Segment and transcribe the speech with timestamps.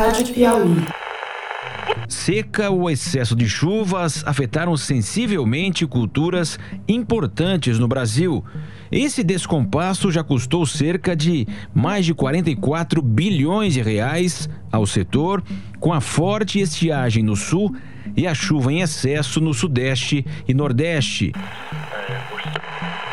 [0.00, 0.76] Rádio Piauí.
[2.08, 8.42] Seca ou excesso de chuvas afetaram sensivelmente culturas importantes no Brasil.
[8.90, 15.44] Esse descompasso já custou cerca de mais de 44 bilhões de reais ao setor,
[15.78, 17.76] com a forte estiagem no sul
[18.16, 21.30] e a chuva em excesso no sudeste e nordeste.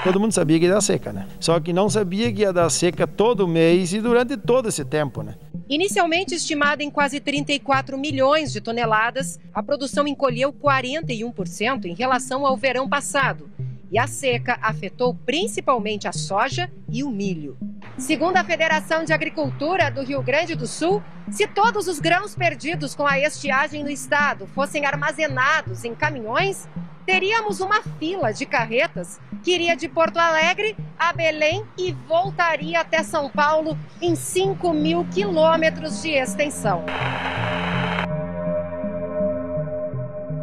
[0.08, 1.28] Todo mundo sabia que ia dar seca, né?
[1.38, 5.22] Só que não sabia que ia dar seca todo mês e durante todo esse tempo,
[5.22, 5.36] né?
[5.68, 12.56] Inicialmente estimada em quase 34 milhões de toneladas, a produção encolheu 41% em relação ao
[12.56, 13.50] verão passado.
[13.92, 17.58] E a seca afetou principalmente a soja e o milho.
[17.98, 21.02] Segundo a Federação de Agricultura do Rio Grande do Sul,
[21.32, 26.68] se todos os grãos perdidos com a estiagem no estado fossem armazenados em caminhões,
[27.06, 33.02] teríamos uma fila de carretas que iria de Porto Alegre a Belém e voltaria até
[33.02, 36.84] São Paulo em 5 mil quilômetros de extensão.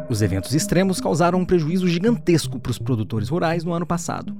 [0.07, 4.37] Os eventos extremos causaram um prejuízo gigantesco para os produtores rurais no ano passado.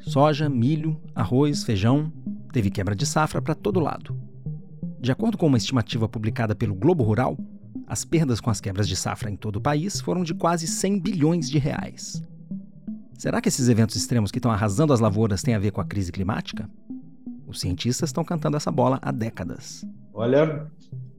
[0.00, 2.10] Soja, milho, arroz, feijão,
[2.50, 4.16] teve quebra de safra para todo lado.
[4.98, 7.36] De acordo com uma estimativa publicada pelo Globo Rural,
[7.86, 11.00] as perdas com as quebras de safra em todo o país foram de quase 100
[11.00, 12.22] bilhões de reais.
[13.18, 15.84] Será que esses eventos extremos que estão arrasando as lavouras têm a ver com a
[15.84, 16.68] crise climática?
[17.46, 19.86] Os cientistas estão cantando essa bola há décadas.
[20.14, 20.66] Olha,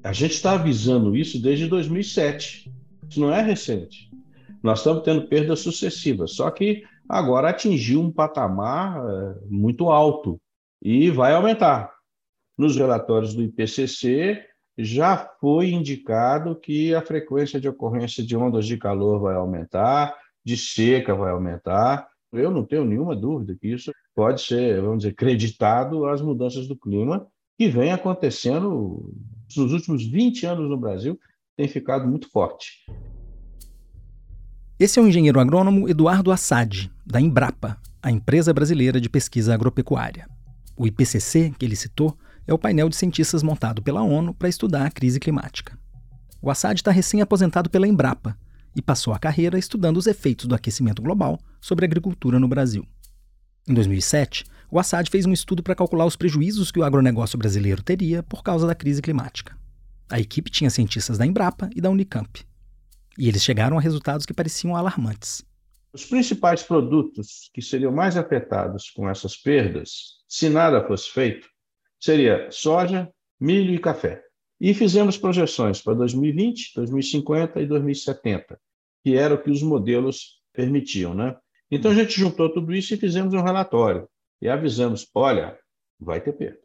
[0.04, 2.74] a gente está avisando isso desde 2007.
[3.14, 4.10] Isso não é recente.
[4.64, 10.42] Nós estamos tendo perdas sucessivas, só que agora atingiu um patamar eh, muito alto
[10.82, 11.94] e vai aumentar.
[12.58, 14.44] Nos relatórios do IPCC,
[14.76, 20.58] já foi indicado que a frequência de ocorrência de ondas de calor vai aumentar, de
[20.58, 22.08] seca vai aumentar.
[22.32, 26.76] Eu não tenho nenhuma dúvida que isso pode ser, vamos dizer, creditado às mudanças do
[26.76, 27.28] clima
[27.60, 29.14] que vem acontecendo
[29.56, 31.20] nos últimos 20 anos no Brasil,
[31.56, 32.84] tem ficado muito forte.
[34.80, 40.28] Esse é o engenheiro agrônomo Eduardo Assad, da Embrapa, a empresa brasileira de pesquisa agropecuária.
[40.76, 44.86] O IPCC, que ele citou, é o painel de cientistas montado pela ONU para estudar
[44.86, 45.78] a crise climática.
[46.42, 48.38] O Assad está recém-aposentado pela Embrapa
[48.76, 52.86] e passou a carreira estudando os efeitos do aquecimento global sobre a agricultura no Brasil.
[53.68, 57.84] Em 2007, o Assad fez um estudo para calcular os prejuízos que o agronegócio brasileiro
[57.84, 59.56] teria por causa da crise climática.
[60.10, 62.46] A equipe tinha cientistas da Embrapa e da Unicamp.
[63.18, 65.44] E eles chegaram a resultados que pareciam alarmantes.
[65.94, 71.48] Os principais produtos que seriam mais afetados com essas perdas, se nada fosse feito,
[72.00, 73.10] seria soja,
[73.40, 74.24] milho e café.
[74.60, 78.60] E fizemos projeções para 2020, 2050 e 2070,
[79.04, 81.36] que era o que os modelos permitiam, né?
[81.70, 84.08] Então a gente juntou tudo isso e fizemos um relatório
[84.42, 85.58] e avisamos, olha,
[86.00, 86.60] vai ter perda.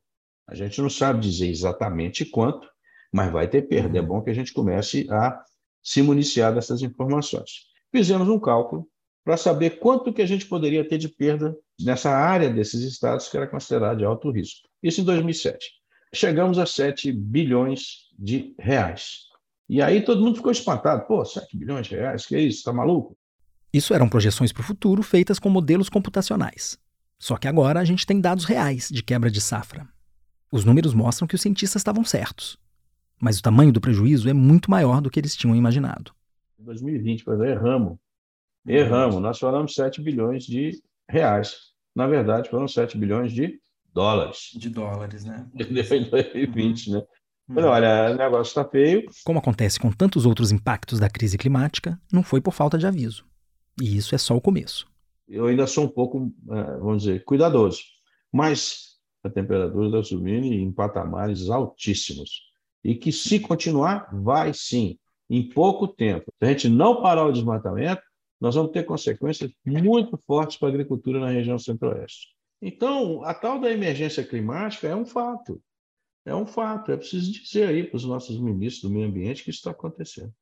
[0.46, 2.68] A gente não sabe dizer exatamente quanto,
[3.12, 3.98] mas vai ter perda.
[3.98, 5.42] É bom que a gente comece a
[5.82, 7.68] se municiar dessas informações.
[7.90, 8.86] Fizemos um cálculo
[9.24, 13.36] para saber quanto que a gente poderia ter de perda nessa área desses estados que
[13.36, 14.68] era considerada de alto risco.
[14.82, 15.66] Isso em 2007.
[16.14, 19.28] Chegamos a 7 bilhões de reais.
[19.68, 21.06] E aí todo mundo ficou espantado.
[21.06, 22.24] Pô, 7 bilhões de reais?
[22.24, 22.58] Que é isso?
[22.58, 23.16] Está maluco?
[23.72, 26.78] Isso eram projeções para o futuro feitas com modelos computacionais.
[27.18, 29.86] Só que agora a gente tem dados reais de quebra de safra.
[30.50, 32.58] Os números mostram que os cientistas estavam certos.
[33.20, 36.12] Mas o tamanho do prejuízo é muito maior do que eles tinham imaginado.
[36.58, 37.98] Em 2020, por exemplo, erramos.
[38.66, 39.20] Erramos.
[39.20, 41.72] Nós falamos 7 bilhões de reais.
[41.94, 43.60] Na verdade, foram 7 bilhões de
[43.92, 44.50] dólares.
[44.54, 45.46] De dólares, né?
[45.58, 47.02] Em 2020, né?
[47.48, 49.06] Mas olha, o negócio está feio.
[49.24, 53.24] Como acontece com tantos outros impactos da crise climática, não foi por falta de aviso.
[53.80, 54.86] E isso é só o começo.
[55.26, 57.80] Eu ainda sou um pouco, é, vamos dizer, cuidadoso.
[58.30, 62.47] Mas a temperatura está subindo em patamares altíssimos.
[62.88, 66.32] E que, se continuar, vai sim, em pouco tempo.
[66.38, 68.00] Se a gente não parar o desmatamento,
[68.40, 72.28] nós vamos ter consequências muito fortes para a agricultura na região centro-oeste.
[72.62, 75.60] Então, a tal da emergência climática é um fato.
[76.24, 76.90] É um fato.
[76.90, 80.32] É preciso dizer aí para os nossos ministros do meio ambiente que isso está acontecendo.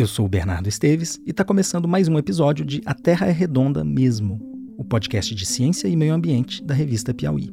[0.00, 3.30] Eu sou o Bernardo Esteves e está começando mais um episódio de A Terra é
[3.30, 4.40] Redonda Mesmo,
[4.78, 7.52] o podcast de ciência e meio ambiente da revista Piauí.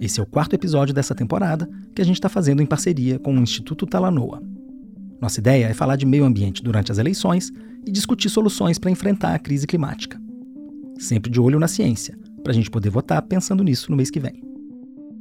[0.00, 3.32] Esse é o quarto episódio dessa temporada que a gente está fazendo em parceria com
[3.32, 4.42] o Instituto Talanoa.
[5.20, 7.52] Nossa ideia é falar de meio ambiente durante as eleições
[7.86, 10.20] e discutir soluções para enfrentar a crise climática.
[10.98, 14.18] Sempre de olho na ciência, para a gente poder votar pensando nisso no mês que
[14.18, 14.42] vem.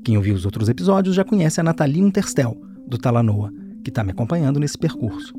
[0.03, 3.53] Quem ouviu os outros episódios já conhece a Nathalie Unterstel, do Talanoa,
[3.83, 5.38] que está me acompanhando nesse percurso.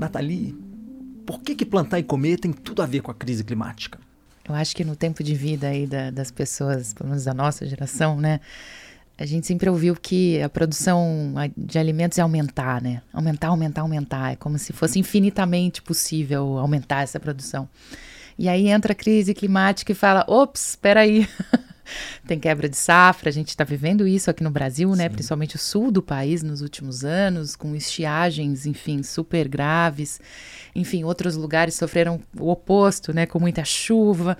[0.00, 0.56] Nathalie,
[1.26, 3.98] por que, que plantar e comer tem tudo a ver com a crise climática?
[4.48, 7.66] Eu acho que no tempo de vida aí da, das pessoas, pelo menos da nossa
[7.66, 8.40] geração, né?
[9.16, 13.02] A gente sempre ouviu que a produção de alimentos é aumentar, né?
[13.12, 14.32] Aumentar, aumentar, aumentar.
[14.32, 17.68] É como se fosse infinitamente possível aumentar essa produção.
[18.38, 21.28] E aí entra a crise climática e fala: ops, espera aí.
[22.26, 25.08] Tem quebra de safra, a gente está vivendo isso aqui no Brasil, né?
[25.08, 30.20] Principalmente o sul do país nos últimos anos, com estiagens, enfim, super graves.
[30.74, 33.26] Enfim, outros lugares sofreram o oposto, né?
[33.26, 34.36] Com muita chuva.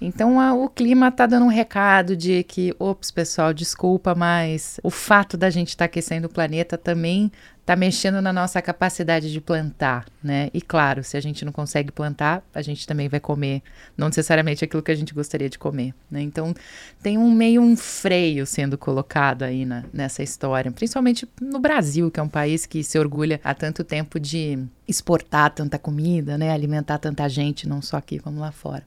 [0.00, 4.90] Então a, o clima está dando um recado de que, ops, pessoal, desculpa, mas o
[4.90, 7.32] fato da gente estar tá aquecendo o planeta também
[7.68, 10.48] está mexendo na nossa capacidade de plantar, né?
[10.54, 13.62] E claro, se a gente não consegue plantar, a gente também vai comer,
[13.94, 16.22] não necessariamente aquilo que a gente gostaria de comer, né?
[16.22, 16.54] Então
[17.02, 22.18] tem um meio um freio sendo colocado aí na, nessa história, principalmente no Brasil, que
[22.18, 26.50] é um país que se orgulha há tanto tempo de exportar tanta comida, né?
[26.50, 28.82] Alimentar tanta gente, não só aqui como lá fora.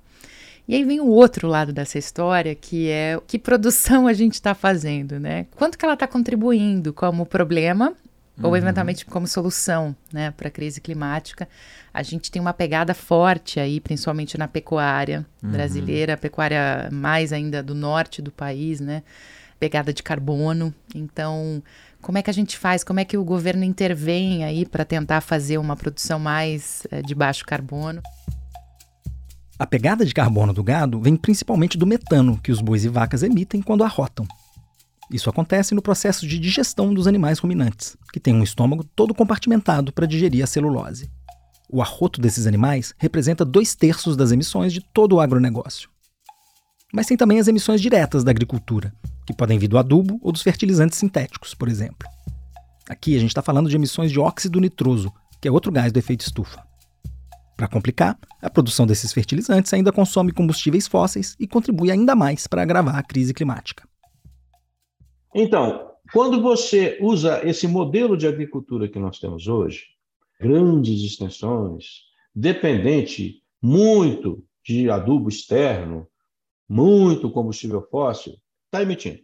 [0.68, 4.56] E aí vem o outro lado dessa história, que é que produção a gente está
[4.56, 5.46] fazendo, né?
[5.56, 7.96] Quanto que ela está contribuindo como problema
[8.38, 8.48] uhum.
[8.48, 11.48] ou eventualmente como solução, né, para a crise climática?
[11.94, 15.52] A gente tem uma pegada forte aí, principalmente na pecuária uhum.
[15.52, 19.04] brasileira, a pecuária mais ainda do norte do país, né?
[19.60, 20.74] Pegada de carbono.
[20.96, 21.62] Então,
[22.02, 22.84] como é que a gente faz?
[22.84, 27.14] Como é que o governo intervém aí para tentar fazer uma produção mais é, de
[27.14, 28.02] baixo carbono?
[29.60, 33.22] A pegada de carbono do gado vem principalmente do metano que os bois e vacas
[33.22, 34.26] emitem quando arrotam.
[35.12, 39.92] Isso acontece no processo de digestão dos animais ruminantes, que têm um estômago todo compartimentado
[39.92, 41.12] para digerir a celulose.
[41.70, 45.90] O arroto desses animais representa dois terços das emissões de todo o agronegócio.
[46.94, 48.94] Mas tem também as emissões diretas da agricultura,
[49.26, 52.08] que podem vir do adubo ou dos fertilizantes sintéticos, por exemplo.
[52.90, 55.12] Aqui a gente está falando de emissões de óxido nitroso,
[55.42, 56.64] que é outro gás do efeito estufa.
[57.58, 62.62] Para complicar, a produção desses fertilizantes ainda consome combustíveis fósseis e contribui ainda mais para
[62.62, 63.91] agravar a crise climática.
[65.34, 69.86] Então, quando você usa esse modelo de agricultura que nós temos hoje,
[70.40, 72.02] grandes extensões,
[72.36, 76.08] dependente muito de adubo externo,
[76.68, 78.36] muito combustível fóssil,
[78.66, 79.20] está emitindo.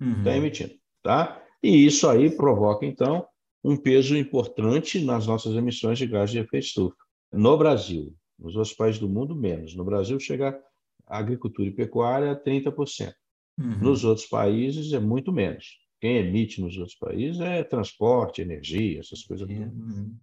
[0.00, 0.24] Está uhum.
[0.24, 0.74] Tá emitindo.
[1.02, 1.42] Tá?
[1.62, 3.26] E isso aí provoca, então,
[3.62, 6.96] um peso importante nas nossas emissões de gás de efeito estufa.
[7.32, 9.74] No Brasil, nos outros países do mundo, menos.
[9.74, 10.58] No Brasil, chega
[11.06, 13.12] a agricultura e pecuária a 30%.
[13.58, 13.78] Uhum.
[13.80, 15.66] Nos outros países, é muito menos.
[16.00, 19.48] Quem emite nos outros países é transporte, energia, essas coisas.
[19.48, 20.14] Uhum.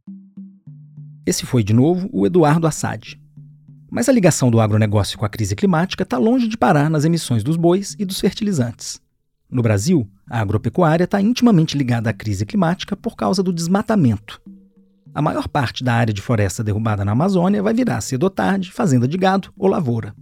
[1.25, 3.19] Esse foi, de novo, o Eduardo Assad.
[3.91, 7.43] Mas a ligação do agronegócio com a crise climática está longe de parar nas emissões
[7.43, 9.01] dos bois e dos fertilizantes.
[9.49, 14.41] No Brasil, a agropecuária está intimamente ligada à crise climática por causa do desmatamento,
[15.15, 18.69] a maior parte da área de floresta derrubada na Amazônia vai virar cedo ou tarde
[18.69, 20.13] fazenda de gado ou lavoura.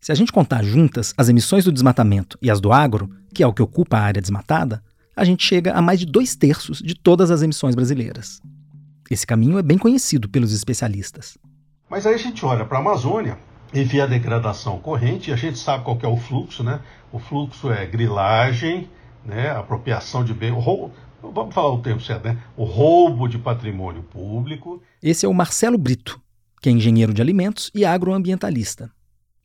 [0.00, 3.46] Se a gente contar juntas as emissões do desmatamento e as do agro, que é
[3.46, 4.82] o que ocupa a área desmatada,
[5.14, 8.40] a gente chega a mais de dois terços de todas as emissões brasileiras.
[9.10, 11.36] Esse caminho é bem conhecido pelos especialistas.
[11.90, 13.36] Mas aí a gente olha para a Amazônia
[13.74, 16.80] e vê a degradação corrente, e a gente sabe qual é o fluxo, né?
[17.12, 18.88] O fluxo é grilagem,
[19.22, 19.50] né?
[19.50, 20.50] apropriação de bem,
[21.22, 22.38] vamos falar o termo certo, né?
[22.56, 24.82] O roubo de patrimônio público.
[25.02, 26.18] Esse é o Marcelo Brito,
[26.62, 28.90] que é engenheiro de alimentos e agroambientalista.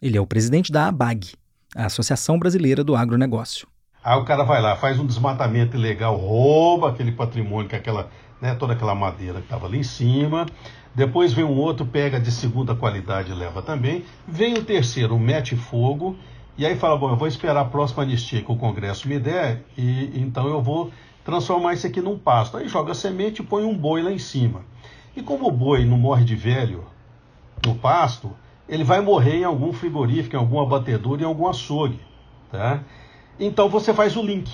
[0.01, 1.33] Ele é o presidente da ABAG,
[1.75, 3.67] a Associação Brasileira do Agronegócio.
[4.03, 8.09] Aí o cara vai lá, faz um desmatamento ilegal, rouba aquele patrimônio, que é aquela,
[8.41, 10.45] né, toda aquela madeira que estava ali em cima.
[10.93, 14.05] Depois vem um outro, pega de segunda qualidade e leva também.
[14.27, 16.15] Vem o terceiro, mete fogo.
[16.57, 19.63] E aí fala, bom, eu vou esperar a próxima anistia que o Congresso me der,
[19.77, 20.91] e então eu vou
[21.23, 22.57] transformar isso aqui num pasto.
[22.57, 24.61] Aí joga semente e põe um boi lá em cima.
[25.15, 26.85] E como o boi não morre de velho
[27.65, 28.31] no pasto,
[28.67, 31.99] ele vai morrer em algum frigorífico, em algum abatedor, em algum açougue.
[32.51, 32.81] Tá?
[33.39, 34.51] Então você faz o link.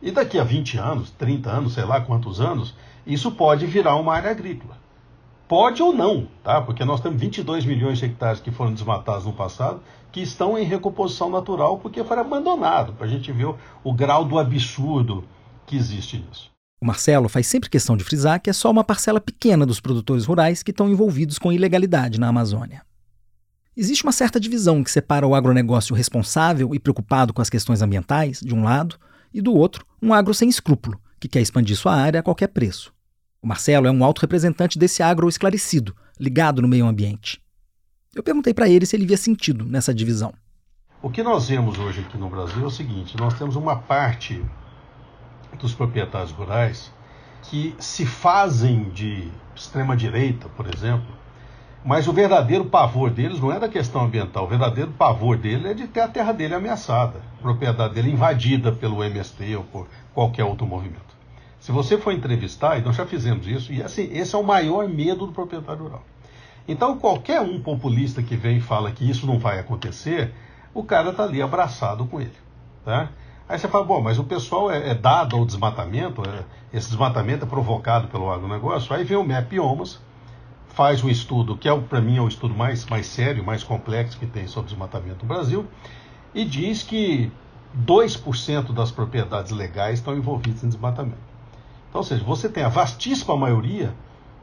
[0.00, 2.74] E daqui a 20 anos, 30 anos, sei lá quantos anos,
[3.06, 4.76] isso pode virar uma área agrícola.
[5.46, 6.60] Pode ou não, tá?
[6.62, 10.64] Porque nós temos 22 milhões de hectares que foram desmatados no passado, que estão em
[10.64, 15.24] recomposição natural porque foram abandonados, para a gente ver o, o grau do absurdo
[15.66, 16.50] que existe nisso.
[16.80, 20.24] O Marcelo faz sempre questão de frisar que é só uma parcela pequena dos produtores
[20.24, 22.82] rurais que estão envolvidos com ilegalidade na Amazônia.
[23.74, 28.38] Existe uma certa divisão que separa o agronegócio responsável e preocupado com as questões ambientais,
[28.40, 28.98] de um lado,
[29.32, 32.92] e do outro, um agro sem escrúpulo, que quer expandir sua área a qualquer preço.
[33.40, 37.40] O Marcelo é um alto representante desse agro esclarecido, ligado no meio ambiente.
[38.14, 40.34] Eu perguntei para ele se ele via sentido nessa divisão.
[41.00, 44.44] O que nós vemos hoje aqui no Brasil é o seguinte: nós temos uma parte
[45.58, 46.92] dos proprietários rurais
[47.44, 51.21] que se fazem de extrema-direita, por exemplo,
[51.84, 55.74] mas o verdadeiro pavor deles não é da questão ambiental, o verdadeiro pavor dele é
[55.74, 60.44] de ter a terra dele ameaçada, a propriedade dele invadida pelo MST ou por qualquer
[60.44, 61.12] outro movimento.
[61.58, 64.88] Se você for entrevistar, e nós já fizemos isso, e assim, esse é o maior
[64.88, 66.02] medo do proprietário rural.
[66.66, 70.32] Então, qualquer um populista que vem e fala que isso não vai acontecer,
[70.74, 72.34] o cara está ali abraçado com ele.
[72.84, 73.10] Tá?
[73.48, 76.44] Aí você fala, bom, mas o pessoal é, é dado ao desmatamento, é,
[76.76, 78.94] esse desmatamento é provocado pelo agronegócio.
[78.94, 80.00] Aí vem o MEP Omas,
[80.74, 84.18] faz um estudo, que é para mim é o estudo mais, mais sério, mais complexo
[84.18, 85.66] que tem sobre desmatamento no Brasil,
[86.34, 87.30] e diz que
[87.86, 91.32] 2% das propriedades legais estão envolvidas em desmatamento.
[91.88, 93.94] Então, ou seja, você tem a vastíssima maioria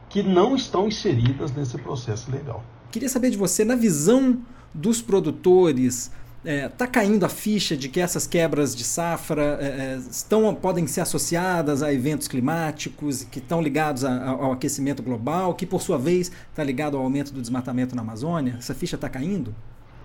[0.08, 2.64] que não estão inseridas nesse processo legal.
[2.92, 4.40] Queria saber de você, na visão
[4.74, 6.12] dos produtores,
[6.44, 10.54] está é, tá caindo a ficha de que essas quebras de safra é, é, estão,
[10.56, 15.82] podem ser associadas a eventos climáticos que estão ligados a, ao aquecimento global, que por
[15.82, 18.56] sua vez está ligado ao aumento do desmatamento na Amazônia?
[18.58, 19.54] Essa ficha está caindo?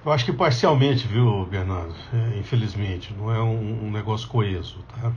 [0.05, 1.95] Eu acho que parcialmente, viu, Bernardo?
[2.13, 5.13] É, infelizmente, não é um, um negócio coeso, tá?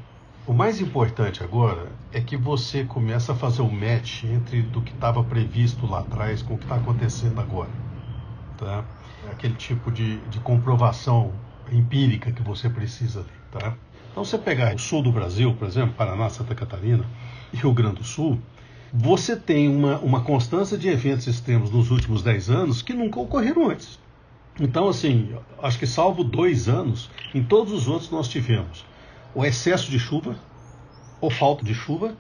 [0.48, 4.94] O mais importante agora é que você começa a fazer o match entre do que
[4.94, 7.70] estava previsto lá atrás com o que está acontecendo agora.
[8.58, 8.86] Tá?
[9.32, 11.34] Aquele tipo de, de comprovação
[11.72, 13.30] empírica que você precisa ali.
[13.52, 13.76] Tá?
[14.12, 17.06] Então, você pegar o sul do Brasil, por exemplo, Paraná, Santa Catarina
[17.54, 18.40] Rio Grande do Sul,
[18.94, 23.70] você tem uma, uma constância de eventos extremos nos últimos 10 anos que nunca ocorreram
[23.70, 24.00] antes.
[24.60, 28.86] Então, assim, acho que salvo dois anos, em todos os outros nós tivemos
[29.36, 30.36] o excesso de chuva,
[31.22, 32.16] ou falta de chuva,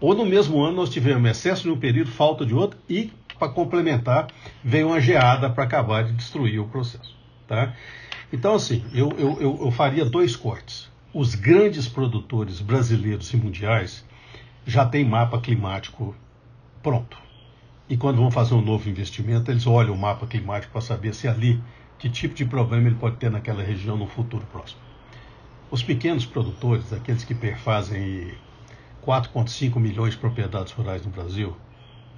[0.00, 3.48] ou no mesmo ano nós tivemos excesso de um período, falta de outro, e para
[3.48, 4.28] complementar,
[4.62, 7.16] veio uma geada para acabar de destruir o processo.
[7.46, 7.74] Tá?
[8.32, 10.90] Então, assim, eu, eu, eu, eu faria dois cortes.
[11.14, 14.04] Os grandes produtores brasileiros e mundiais
[14.66, 16.14] já têm mapa climático
[16.82, 17.16] pronto.
[17.88, 21.26] E quando vão fazer um novo investimento, eles olham o mapa climático para saber se
[21.26, 21.58] ali,
[21.98, 24.80] que tipo de problema ele pode ter naquela região no futuro próximo.
[25.70, 28.34] Os pequenos produtores, aqueles que perfazem
[29.06, 31.56] 4,5 milhões de propriedades rurais no Brasil,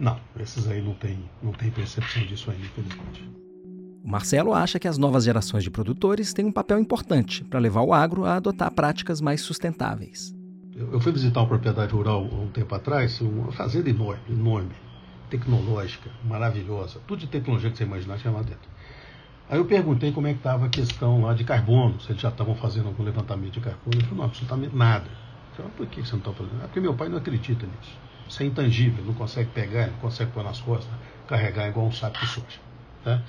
[0.01, 3.31] não, esses aí não têm não tem percepção disso ainda, infelizmente.
[4.03, 7.83] O Marcelo acha que as novas gerações de produtores têm um papel importante para levar
[7.83, 10.35] o agro a adotar práticas mais sustentáveis.
[10.75, 14.75] Eu, fui visitar uma propriedade rural um tempo atrás, uma fazenda enorme, enorme,
[15.29, 18.71] tecnológica, maravilhosa, tudo de tecnologia que você imaginar tinha lá dentro.
[19.51, 22.31] Aí eu perguntei como é que estava a questão lá de carbono, se eles já
[22.31, 23.91] estavam fazendo algum levantamento de carbono.
[23.93, 25.07] Ele falou, não, absolutamente nada.
[25.07, 26.63] Eu falei, por que você não está fazendo?
[26.63, 27.99] É porque meu pai não acredita nisso.
[28.31, 30.89] Isso é intangível, não consegue pegar, não consegue pôr nas costas,
[31.27, 32.61] carregar igual um saco de soja.
[33.03, 33.21] Tá?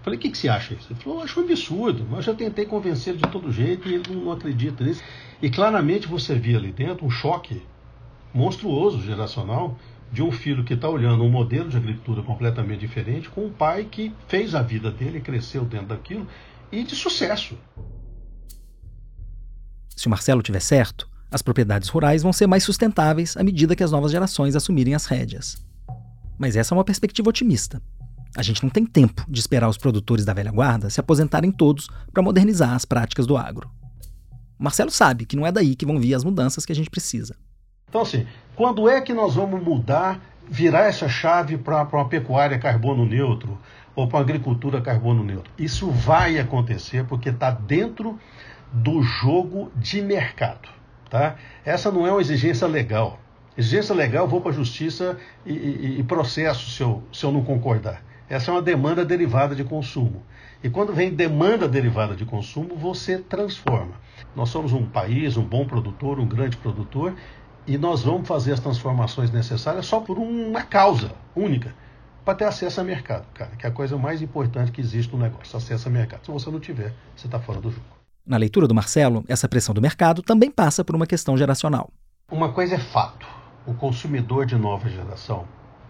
[0.00, 0.92] Falei, o que, que você acha disso?
[0.92, 4.08] Ele falou, acho um absurdo, mas já tentei convencer ele de todo jeito e ele
[4.08, 5.02] não, não acredita nisso.
[5.42, 7.60] E claramente você via ali dentro um choque
[8.32, 9.76] monstruoso geracional
[10.12, 13.88] de um filho que está olhando um modelo de agricultura completamente diferente com um pai
[13.90, 16.28] que fez a vida dele, cresceu dentro daquilo
[16.70, 17.58] e de sucesso.
[19.96, 23.82] Se o Marcelo tiver certo, as propriedades rurais vão ser mais sustentáveis à medida que
[23.82, 25.62] as novas gerações assumirem as rédeas.
[26.38, 27.82] Mas essa é uma perspectiva otimista.
[28.36, 31.88] A gente não tem tempo de esperar os produtores da velha guarda se aposentarem todos
[32.12, 33.70] para modernizar as práticas do agro.
[34.58, 37.36] Marcelo sabe que não é daí que vão vir as mudanças que a gente precisa.
[37.88, 43.06] Então, assim, quando é que nós vamos mudar, virar essa chave para uma pecuária carbono
[43.06, 43.58] neutro
[43.94, 45.50] ou para uma agricultura carbono neutro?
[45.58, 48.18] Isso vai acontecer porque está dentro
[48.72, 50.77] do jogo de mercado.
[51.10, 51.36] Tá?
[51.64, 53.18] Essa não é uma exigência legal.
[53.56, 57.32] Exigência legal, eu vou para a justiça e, e, e, processo se eu, se eu
[57.32, 58.02] não concordar.
[58.28, 60.22] Essa é uma demanda derivada de consumo.
[60.62, 63.94] E quando vem demanda derivada de consumo, você transforma.
[64.36, 67.14] Nós somos um país, um bom produtor, um grande produtor,
[67.66, 71.74] e nós vamos fazer as transformações necessárias só por uma causa única,
[72.24, 75.20] para ter acesso a mercado, cara, que é a coisa mais importante que existe no
[75.20, 76.24] negócio, acesso a mercado.
[76.24, 77.97] Se você não tiver, você está fora do jogo.
[78.28, 81.90] Na leitura do Marcelo, essa pressão do mercado também passa por uma questão geracional.
[82.30, 83.26] Uma coisa é fato:
[83.66, 85.46] o consumidor de nova geração,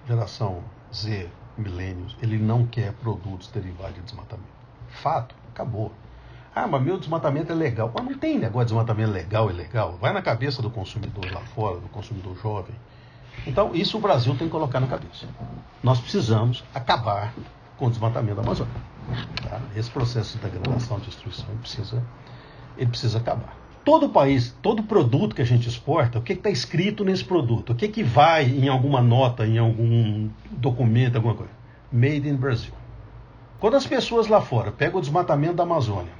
[0.06, 0.62] geração
[0.94, 4.48] Z, milênios, ele não quer produtos derivados de desmatamento.
[5.02, 5.90] Fato, acabou.
[6.54, 7.90] Ah, mas meu desmatamento é legal.
[7.92, 9.98] Mas não tem negócio de desmatamento legal e legal.
[10.00, 12.76] Vai na cabeça do consumidor lá fora, do consumidor jovem.
[13.48, 15.26] Então, isso o Brasil tem que colocar na cabeça.
[15.82, 17.34] Nós precisamos acabar
[17.76, 18.74] com o desmatamento da Amazônia.
[19.42, 19.60] Tá?
[19.74, 22.00] Esse processo de degradação, de destruição, precisa
[22.78, 23.56] ele precisa acabar.
[23.84, 27.72] Todo país, todo produto que a gente exporta, o que está escrito nesse produto?
[27.72, 31.52] O que, que vai em alguma nota, em algum documento, alguma coisa?
[31.90, 32.72] Made in Brazil.
[33.58, 36.12] Quando as pessoas lá fora pegam o desmatamento da Amazônia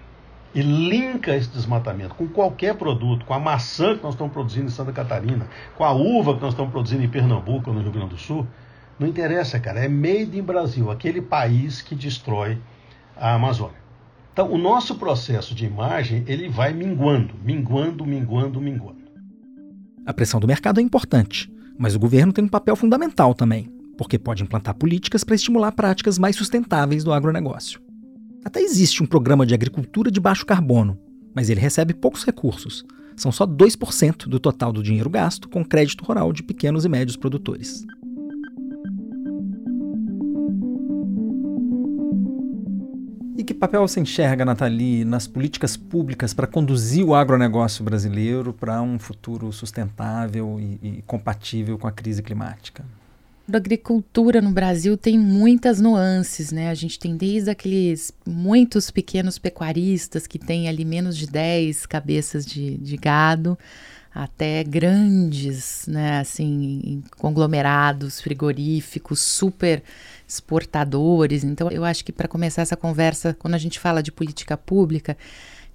[0.54, 4.70] e linka esse desmatamento com qualquer produto, com a maçã que nós estamos produzindo em
[4.70, 5.46] Santa Catarina,
[5.76, 8.46] com a uva que nós estamos produzindo em Pernambuco, no Rio Grande do Sul,
[8.98, 12.58] não interessa, cara, é made in Brasil, aquele país que destrói
[13.16, 13.76] a Amazônia.
[14.38, 19.02] Então, o nosso processo de imagem, ele vai minguando, minguando, minguando, minguando.
[20.07, 24.16] A pressão do mercado é importante, mas o governo tem um papel fundamental também, porque
[24.16, 27.80] pode implantar políticas para estimular práticas mais sustentáveis do agronegócio.
[28.45, 30.97] Até existe um programa de agricultura de baixo carbono,
[31.35, 32.85] mas ele recebe poucos recursos.
[33.16, 37.16] São só 2% do total do dinheiro gasto com crédito rural de pequenos e médios
[37.16, 37.85] produtores.
[43.38, 48.83] E que papel você enxerga, Nathalie, nas políticas públicas para conduzir o agronegócio brasileiro para
[48.83, 52.85] um futuro sustentável e, e compatível com a crise climática?
[53.50, 56.68] A agricultura no Brasil tem muitas nuances, né?
[56.68, 62.45] A gente tem desde aqueles muitos pequenos pecuaristas que têm ali menos de 10 cabeças
[62.45, 63.57] de, de gado,
[64.14, 69.82] até grandes, né, assim, conglomerados frigoríficos super
[70.26, 71.44] exportadores.
[71.44, 75.16] Então, eu acho que para começar essa conversa, quando a gente fala de política pública,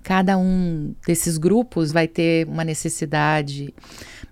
[0.03, 3.73] cada um desses grupos vai ter uma necessidade.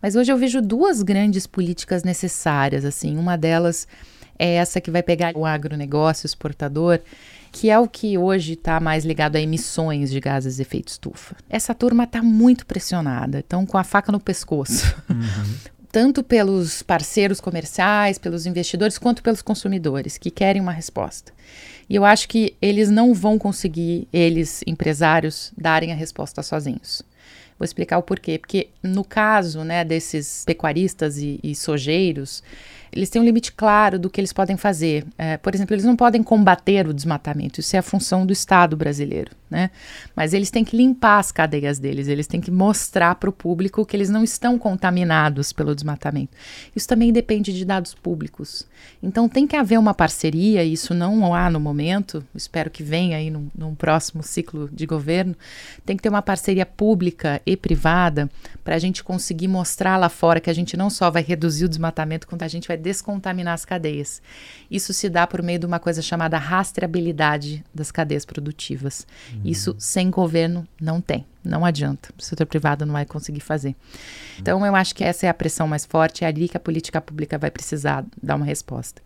[0.02, 3.88] Mas hoje eu vejo duas grandes políticas necessárias, assim, uma delas
[4.38, 7.00] é essa que vai pegar o agronegócio exportador
[7.52, 11.36] que é o que hoje está mais ligado a emissões de gases de efeito estufa.
[11.50, 14.96] Essa turma está muito pressionada, estão com a faca no pescoço.
[15.12, 15.72] Uhum.
[15.92, 21.34] Tanto pelos parceiros comerciais, pelos investidores, quanto pelos consumidores que querem uma resposta.
[21.90, 27.02] E eu acho que eles não vão conseguir, eles, empresários, darem a resposta sozinhos.
[27.60, 28.40] Vou explicar o porquê.
[28.40, 32.42] Porque no caso né, desses pecuaristas e, e sojeiros,
[32.92, 35.06] eles têm um limite claro do que eles podem fazer.
[35.18, 38.76] É, por exemplo, eles não podem combater o desmatamento, isso é a função do Estado
[38.76, 39.70] brasileiro, né?
[40.16, 43.86] Mas eles têm que limpar as cadeias deles, eles têm que mostrar para o público
[43.86, 46.32] que eles não estão contaminados pelo desmatamento.
[46.74, 48.66] Isso também depende de dados públicos.
[49.04, 53.30] Então tem que haver uma parceria, isso não há no momento, espero que venha aí
[53.30, 55.36] num, num próximo ciclo de governo,
[55.86, 58.30] tem que ter uma parceria pública e privada
[58.64, 61.70] para a gente conseguir mostrar lá fora que a gente não só vai reduzir o
[61.70, 64.22] desmatamento, quanto a gente vai descontaminar as cadeias.
[64.70, 69.06] Isso se dá por meio de uma coisa chamada rastreabilidade das cadeias produtivas.
[69.44, 71.26] Isso sem governo não tem.
[71.44, 72.14] Não adianta.
[72.18, 73.76] O setor privado não vai conseguir fazer.
[74.40, 77.02] Então, eu acho que essa é a pressão mais forte, é ali que a política
[77.02, 79.02] pública vai precisar dar uma resposta.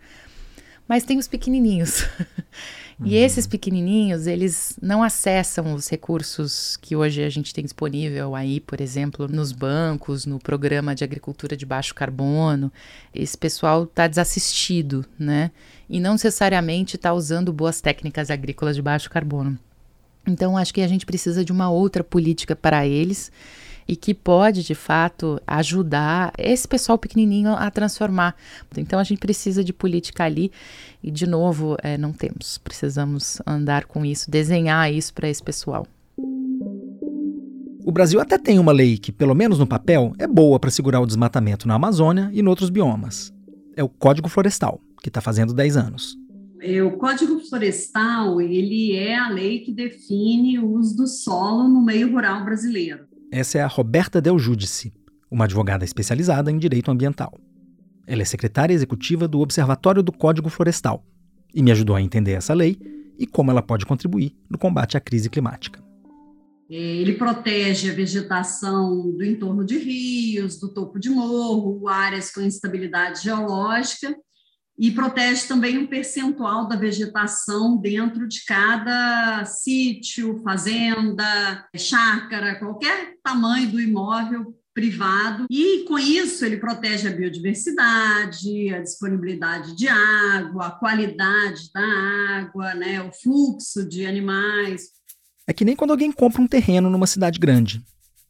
[0.87, 2.05] Mas tem os pequenininhos.
[3.03, 3.25] E uhum.
[3.25, 8.79] esses pequenininhos, eles não acessam os recursos que hoje a gente tem disponível aí, por
[8.79, 12.71] exemplo, nos bancos, no programa de agricultura de baixo carbono.
[13.13, 15.51] Esse pessoal está desassistido, né?
[15.89, 19.59] E não necessariamente está usando boas técnicas agrícolas de baixo carbono.
[20.27, 23.31] Então, acho que a gente precisa de uma outra política para eles
[23.87, 28.35] e que pode, de fato, ajudar esse pessoal pequenininho a transformar.
[28.75, 30.51] Então, a gente precisa de política ali
[31.03, 32.57] e, de novo, é, não temos.
[32.57, 35.85] Precisamos andar com isso, desenhar isso para esse pessoal.
[37.85, 40.99] O Brasil até tem uma lei que, pelo menos no papel, é boa para segurar
[40.99, 43.31] o desmatamento na Amazônia e em outros biomas.
[43.77, 46.17] É o Código Florestal, que está fazendo 10 anos.
[46.67, 51.79] É, o Código Florestal ele é a lei que define o uso do solo no
[51.79, 53.05] meio rural brasileiro.
[53.31, 54.91] Essa é a Roberta Del Judice,
[55.29, 57.39] uma advogada especializada em direito ambiental.
[58.07, 61.05] Ela é secretária executiva do Observatório do Código Florestal
[61.53, 62.79] e me ajudou a entender essa lei
[63.15, 65.83] e como ela pode contribuir no combate à crise climática.
[66.67, 72.41] É, ele protege a vegetação do entorno de rios, do topo de morro, áreas com
[72.41, 74.17] instabilidade geológica
[74.77, 83.71] e protege também um percentual da vegetação dentro de cada sítio, fazenda, chácara, qualquer tamanho
[83.71, 85.45] do imóvel privado.
[85.49, 92.73] E com isso ele protege a biodiversidade, a disponibilidade de água, a qualidade da água,
[92.73, 94.89] né, o fluxo de animais.
[95.47, 97.81] É que nem quando alguém compra um terreno numa cidade grande.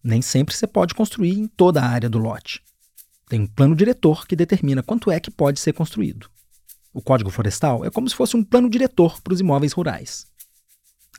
[0.03, 2.61] Nem sempre você pode construir em toda a área do lote.
[3.27, 6.29] Tem um plano diretor que determina quanto é que pode ser construído.
[6.95, 10.25] O Código Florestal é como se fosse um plano diretor para os imóveis rurais.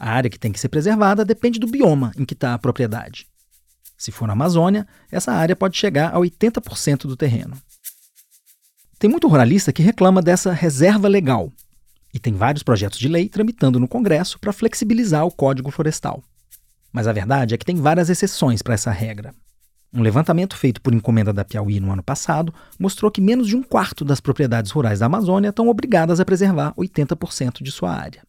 [0.01, 3.29] A área que tem que ser preservada depende do bioma em que está a propriedade.
[3.95, 7.55] Se for na Amazônia, essa área pode chegar a 80% do terreno.
[8.99, 11.53] Tem muito ruralista que reclama dessa reserva legal,
[12.15, 16.25] e tem vários projetos de lei tramitando no Congresso para flexibilizar o Código Florestal.
[16.91, 19.35] Mas a verdade é que tem várias exceções para essa regra.
[19.97, 23.63] Um levantamento feito por encomenda da Piauí no ano passado mostrou que menos de um
[23.63, 28.23] quarto das propriedades rurais da Amazônia estão obrigadas a preservar 80% de sua área.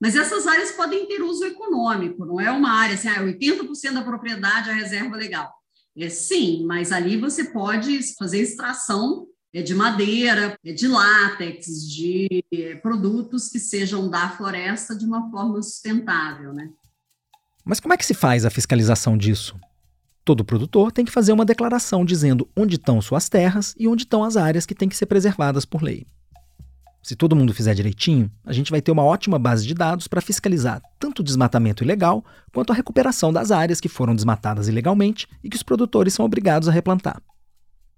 [0.00, 4.02] Mas essas áreas podem ter uso econômico, não é uma área assim, ah, 80% da
[4.02, 5.52] propriedade é reserva legal.
[5.98, 12.44] É, sim, mas ali você pode fazer extração é de madeira, é de látex, de
[12.80, 16.68] produtos que sejam da floresta de uma forma sustentável, né?
[17.64, 19.58] Mas como é que se faz a fiscalização disso?
[20.28, 24.22] Todo produtor tem que fazer uma declaração dizendo onde estão suas terras e onde estão
[24.22, 26.06] as áreas que têm que ser preservadas por lei.
[27.02, 30.20] Se todo mundo fizer direitinho, a gente vai ter uma ótima base de dados para
[30.20, 35.48] fiscalizar tanto o desmatamento ilegal quanto a recuperação das áreas que foram desmatadas ilegalmente e
[35.48, 37.22] que os produtores são obrigados a replantar.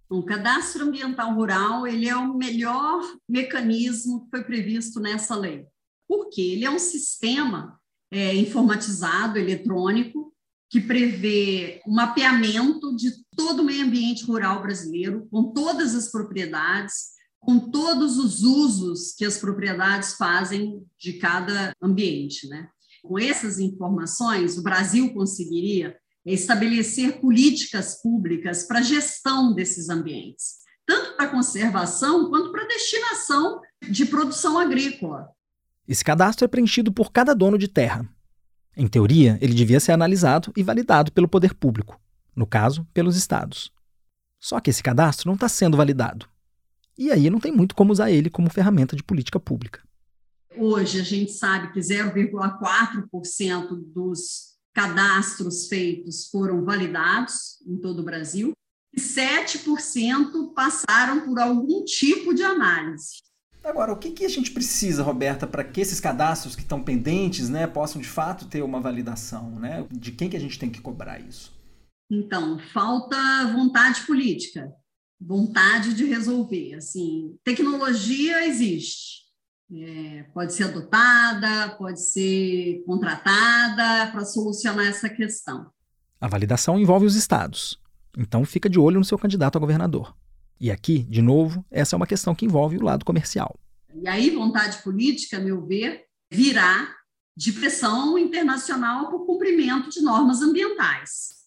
[0.09, 5.67] O cadastro ambiental rural ele é o melhor mecanismo que foi previsto nessa lei.
[6.07, 6.43] Por quê?
[6.43, 7.77] Ele é um sistema
[8.09, 10.30] é, informatizado, eletrônico,
[10.71, 16.13] que prevê o um mapeamento de todo o meio ambiente rural brasileiro, com todas as
[16.13, 22.49] propriedades, com todos os usos que as propriedades fazem de cada ambiente.
[22.49, 22.69] Né?
[23.03, 31.17] Com essas informações, o Brasil conseguiria estabelecer políticas públicas para a gestão desses ambientes, tanto
[31.17, 35.31] para conservação quanto para destinação de produção agrícola.
[35.89, 38.09] Esse cadastro é preenchido por cada dono de terra.
[38.81, 42.01] Em teoria, ele devia ser analisado e validado pelo poder público,
[42.35, 43.71] no caso, pelos estados.
[44.39, 46.27] Só que esse cadastro não está sendo validado.
[46.97, 49.83] E aí não tem muito como usar ele como ferramenta de política pública.
[50.57, 58.53] Hoje a gente sabe que 0,4% dos cadastros feitos foram validados em todo o Brasil
[58.95, 63.19] e 7% passaram por algum tipo de análise.
[63.63, 67.49] Agora, o que, que a gente precisa, Roberta, para que esses cadastros que estão pendentes
[67.49, 69.51] né, possam de fato ter uma validação?
[69.59, 69.87] Né?
[69.91, 71.53] De quem que a gente tem que cobrar isso?
[72.11, 73.17] Então, falta
[73.53, 74.73] vontade política,
[75.21, 76.75] vontade de resolver.
[76.75, 79.21] Assim, tecnologia existe,
[79.73, 85.71] é, pode ser adotada, pode ser contratada para solucionar essa questão.
[86.21, 87.79] A validação envolve os estados,
[88.19, 90.15] então fica de olho no seu candidato a governador.
[90.61, 93.59] E aqui, de novo, essa é uma questão que envolve o lado comercial.
[93.95, 96.95] E aí, vontade política, a meu ver, virá
[97.35, 101.41] de pressão internacional por cumprimento de normas ambientais.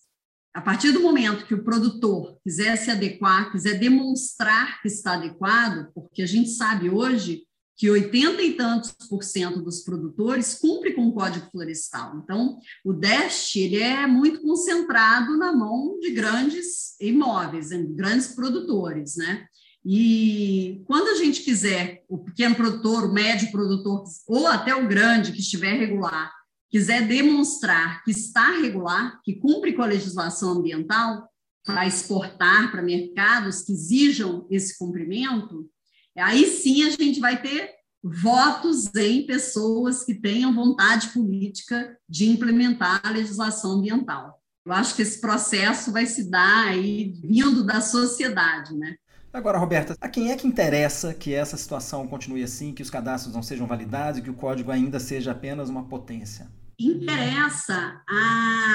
[0.52, 5.92] A partir do momento que o produtor quiser se adequar, quiser demonstrar que está adequado,
[5.94, 7.44] porque a gente sabe hoje
[7.84, 12.18] que 80 e tantos por cento dos produtores cumpre com o Código Florestal.
[12.24, 19.46] Então, o déficit ele é muito concentrado na mão de grandes imóveis, grandes produtores, né?
[19.86, 25.34] E quando a gente quiser, o pequeno produtor, o médio produtor, ou até o grande
[25.34, 26.32] que estiver regular,
[26.70, 31.28] quiser demonstrar que está regular, que cumpre com a legislação ambiental,
[31.66, 35.70] para exportar para mercados que exijam esse cumprimento,
[36.18, 37.72] Aí sim a gente vai ter
[38.04, 44.40] votos em pessoas que tenham vontade política de implementar a legislação ambiental.
[44.66, 48.96] Eu acho que esse processo vai se dar aí vindo da sociedade, né?
[49.32, 53.34] Agora, Roberta, a quem é que interessa que essa situação continue assim, que os cadastros
[53.34, 56.52] não sejam validados e que o código ainda seja apenas uma potência?
[56.80, 58.02] Interessa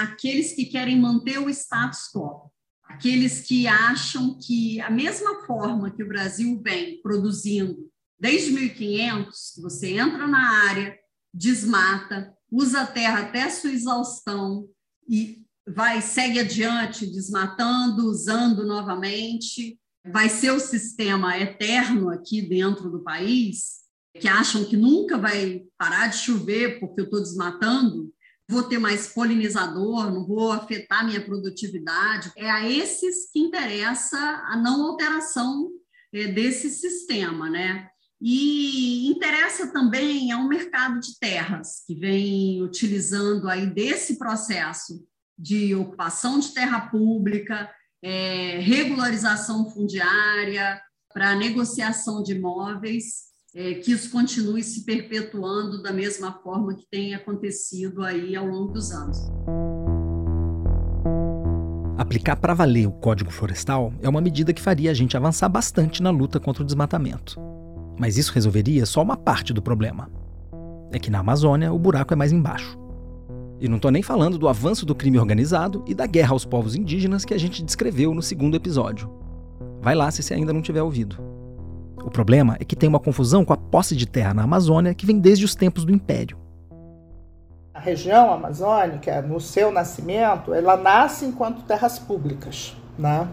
[0.02, 2.50] àqueles que querem manter o status quo
[2.88, 9.60] aqueles que acham que a mesma forma que o Brasil vem produzindo desde 1500, que
[9.60, 10.98] você entra na área,
[11.32, 14.66] desmata, usa a terra até sua exaustão
[15.08, 19.78] e vai segue adiante desmatando, usando novamente,
[20.10, 23.78] vai ser o sistema eterno aqui dentro do país,
[24.18, 28.12] que acham que nunca vai parar de chover porque eu estou desmatando,
[28.48, 32.32] vou ter mais polinizador, não vou afetar minha produtividade.
[32.36, 35.70] É a esses que interessa a não alteração
[36.12, 37.88] é, desse sistema, né?
[38.20, 45.06] E interessa também ao mercado de terras, que vem utilizando aí desse processo
[45.38, 47.70] de ocupação de terra pública,
[48.02, 50.80] é, regularização fundiária,
[51.12, 53.27] para negociação de imóveis,
[53.58, 58.72] é, que isso continue se perpetuando da mesma forma que tem acontecido aí ao longo
[58.72, 59.18] dos anos.
[61.98, 66.00] Aplicar para valer o Código Florestal é uma medida que faria a gente avançar bastante
[66.00, 67.36] na luta contra o desmatamento.
[67.98, 70.08] Mas isso resolveria só uma parte do problema.
[70.92, 72.78] É que na Amazônia o buraco é mais embaixo.
[73.60, 76.76] E não estou nem falando do avanço do crime organizado e da guerra aos povos
[76.76, 79.10] indígenas que a gente descreveu no segundo episódio.
[79.82, 81.27] Vai lá se você ainda não tiver ouvido.
[82.04, 85.04] O problema é que tem uma confusão com a posse de terra na Amazônia que
[85.04, 86.38] vem desde os tempos do Império.
[87.74, 92.76] A região amazônica, no seu nascimento, ela nasce enquanto terras públicas.
[92.98, 93.28] Né?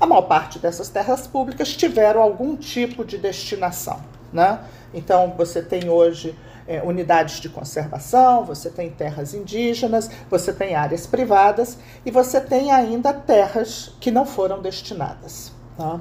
[0.00, 4.00] A maior parte dessas terras públicas tiveram algum tipo de destinação.
[4.32, 4.58] Né?
[4.94, 6.34] Então, você tem hoje
[6.66, 12.72] é, unidades de conservação, você tem terras indígenas, você tem áreas privadas e você tem
[12.72, 15.52] ainda terras que não foram destinadas.
[15.76, 16.00] Tá?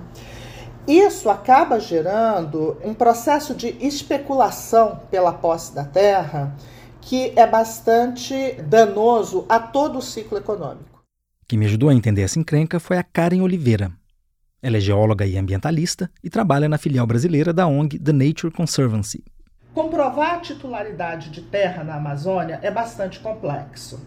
[0.87, 6.55] Isso acaba gerando um processo de especulação pela posse da terra
[7.01, 11.03] que é bastante danoso a todo o ciclo econômico.
[11.47, 13.91] Quem me ajudou a entender essa encrenca foi a Karen Oliveira.
[14.61, 19.23] Ela é geóloga e ambientalista e trabalha na filial brasileira da ONG The Nature Conservancy.
[19.73, 23.99] Comprovar a titularidade de terra na Amazônia é bastante complexo.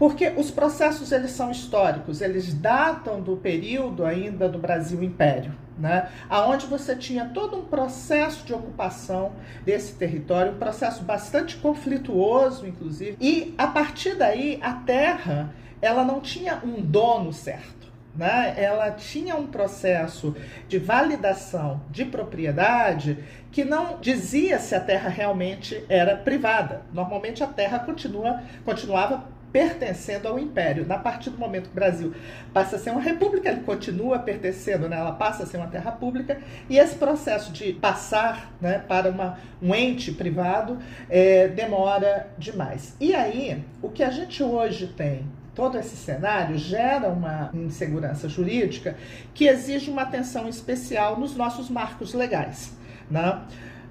[0.00, 6.08] Porque os processos eles são históricos, eles datam do período ainda do Brasil Império, né?
[6.26, 9.32] Aonde você tinha todo um processo de ocupação
[9.62, 13.18] desse território, um processo bastante conflituoso, inclusive.
[13.20, 17.90] E a partir daí a terra, ela não tinha um dono certo.
[18.16, 18.54] Né?
[18.56, 20.34] Ela tinha um processo
[20.66, 26.82] de validação de propriedade que não dizia se a terra realmente era privada.
[26.90, 30.86] Normalmente a terra continua, continuava pertencendo ao império.
[30.86, 32.14] Na partir do momento que o Brasil
[32.52, 34.96] passa a ser uma república, ele continua pertencendo, né?
[34.96, 39.38] ela passa a ser uma terra pública, e esse processo de passar né, para uma,
[39.62, 42.96] um ente privado é, demora demais.
[43.00, 48.96] E aí, o que a gente hoje tem todo esse cenário gera uma insegurança jurídica
[49.34, 52.72] que exige uma atenção especial nos nossos marcos legais.
[53.10, 53.42] Né?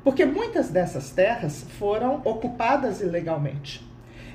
[0.04, 3.89] Porque muitas dessas terras foram ocupadas ilegalmente.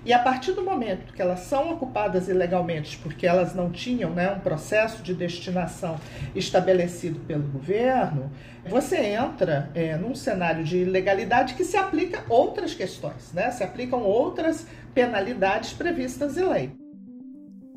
[0.05, 4.31] E a partir do momento que elas são ocupadas ilegalmente, porque elas não tinham né,
[4.31, 5.97] um processo de destinação
[6.35, 8.31] estabelecido pelo governo,
[8.67, 13.51] você entra é, num cenário de ilegalidade que se aplica outras questões, né?
[13.51, 16.73] se aplicam outras penalidades previstas em lei.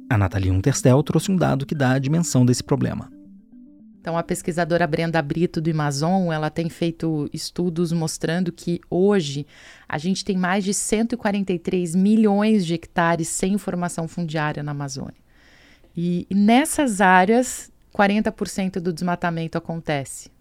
[0.09, 3.16] A Nathalie Unterstel trouxe um dado que dá a dimensão desse problema.
[4.07, 9.45] Então, a pesquisadora Brenda Brito do Amazon, ela tem feito estudos mostrando que hoje
[9.85, 15.19] a gente tem mais de 143 milhões de hectares sem formação fundiária na Amazônia.
[15.93, 20.31] E, nessas áreas, 40% do desmatamento acontece.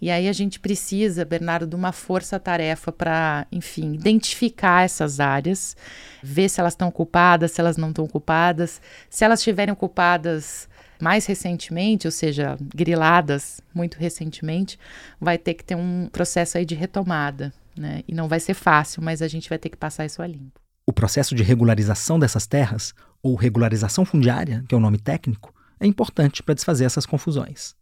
[0.00, 5.76] E aí a gente precisa, Bernardo, de uma força-tarefa para, enfim, identificar essas áreas,
[6.22, 8.80] ver se elas estão ocupadas, se elas não estão ocupadas.
[9.10, 10.67] Se elas estiverem ocupadas,
[11.00, 14.78] mais recentemente, ou seja, griladas muito recentemente,
[15.20, 18.02] vai ter que ter um processo aí de retomada, né?
[18.06, 20.60] E não vai ser fácil, mas a gente vai ter que passar isso a limpo.
[20.86, 25.86] O processo de regularização dessas terras, ou regularização fundiária, que é o nome técnico, é
[25.86, 27.74] importante para desfazer essas confusões.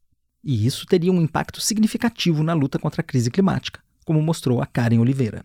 [0.45, 4.67] E isso teria um impacto significativo na luta contra a crise climática, como mostrou a
[4.67, 5.45] Karen Oliveira.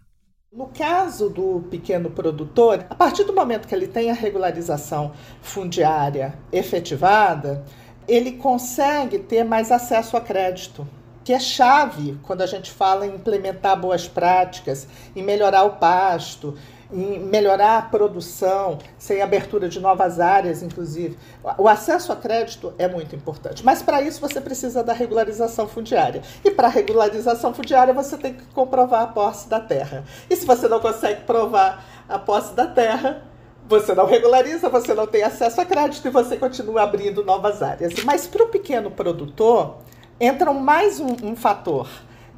[0.54, 6.38] No caso do pequeno produtor, a partir do momento que ele tem a regularização fundiária
[6.52, 7.64] efetivada,
[8.06, 10.86] ele consegue ter mais acesso a crédito,
[11.24, 16.58] que é chave quando a gente fala em implementar boas práticas, em melhorar o pasto,
[16.92, 21.18] em melhorar a produção, sem abertura de novas áreas, inclusive.
[21.58, 26.22] O acesso a crédito é muito importante, mas para isso você precisa da regularização fundiária.
[26.44, 30.04] E para regularização fundiária você tem que comprovar a posse da terra.
[30.30, 33.24] E se você não consegue provar a posse da terra,
[33.68, 38.04] você não regulariza, você não tem acesso a crédito e você continua abrindo novas áreas.
[38.04, 39.78] Mas para o pequeno produtor,
[40.20, 41.88] entra mais um, um fator: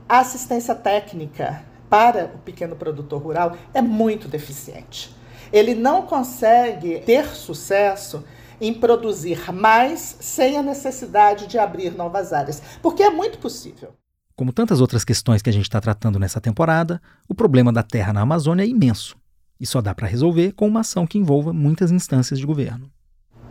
[0.07, 5.15] a assistência técnica para o pequeno produtor rural é muito deficiente.
[5.51, 8.23] Ele não consegue ter sucesso
[8.59, 13.93] em produzir mais sem a necessidade de abrir novas áreas, porque é muito possível.
[14.35, 18.11] Como tantas outras questões que a gente está tratando nessa temporada, o problema da terra
[18.11, 19.15] na Amazônia é imenso
[19.59, 22.89] e só dá para resolver com uma ação que envolva muitas instâncias de governo.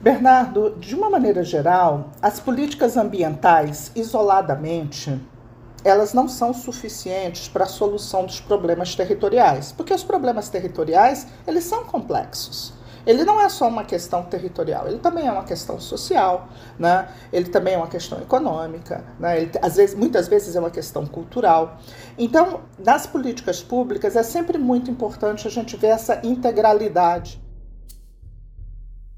[0.03, 5.17] Bernardo, de uma maneira geral, as políticas ambientais isoladamente
[5.85, 11.65] elas não são suficientes para a solução dos problemas territoriais, porque os problemas territoriais eles
[11.65, 12.73] são complexos.
[13.05, 17.09] Ele não é só uma questão territorial, ele também é uma questão social, né?
[17.33, 19.43] ele também é uma questão econômica, né?
[19.43, 21.79] ele, às vezes, muitas vezes é uma questão cultural.
[22.17, 27.43] Então, nas políticas públicas, é sempre muito importante a gente ver essa integralidade.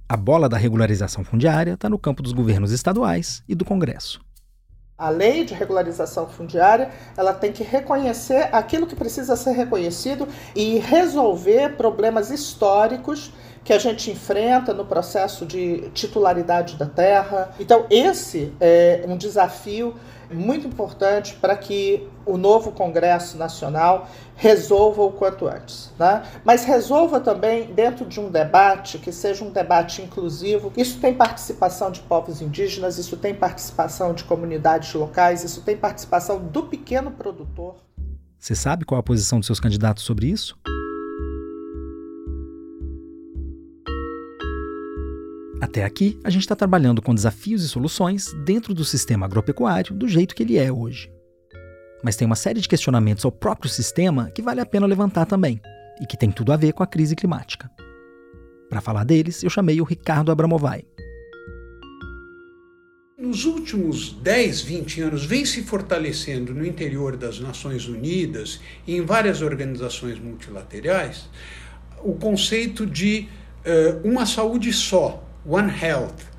[0.09, 4.21] A bola da regularização fundiária está no campo dos governos estaduais e do Congresso.
[4.97, 10.79] A lei de regularização fundiária, ela tem que reconhecer aquilo que precisa ser reconhecido e
[10.79, 13.33] resolver problemas históricos
[13.65, 17.51] que a gente enfrenta no processo de titularidade da terra.
[17.59, 19.95] Então, esse é um desafio
[20.31, 25.93] muito importante para que o novo Congresso Nacional resolva o quanto antes.
[25.99, 26.23] Né?
[26.45, 30.73] Mas resolva também dentro de um debate que seja um debate inclusivo.
[30.77, 36.39] Isso tem participação de povos indígenas, isso tem participação de comunidades locais, isso tem participação
[36.39, 37.77] do pequeno produtor.
[38.39, 40.57] Você sabe qual a posição dos seus candidatos sobre isso?
[45.65, 50.07] Até aqui, a gente está trabalhando com desafios e soluções dentro do sistema agropecuário do
[50.07, 51.11] jeito que ele é hoje.
[52.03, 55.59] Mas tem uma série de questionamentos ao próprio sistema que vale a pena levantar também,
[56.03, 57.71] e que tem tudo a ver com a crise climática.
[58.69, 60.87] Para falar deles, eu chamei o Ricardo Abramovay.
[63.17, 69.01] Nos últimos 10, 20 anos, vem se fortalecendo no interior das Nações Unidas e em
[69.01, 71.25] várias organizações multilaterais
[72.03, 73.29] o conceito de
[73.65, 76.35] uh, uma saúde só, One Health,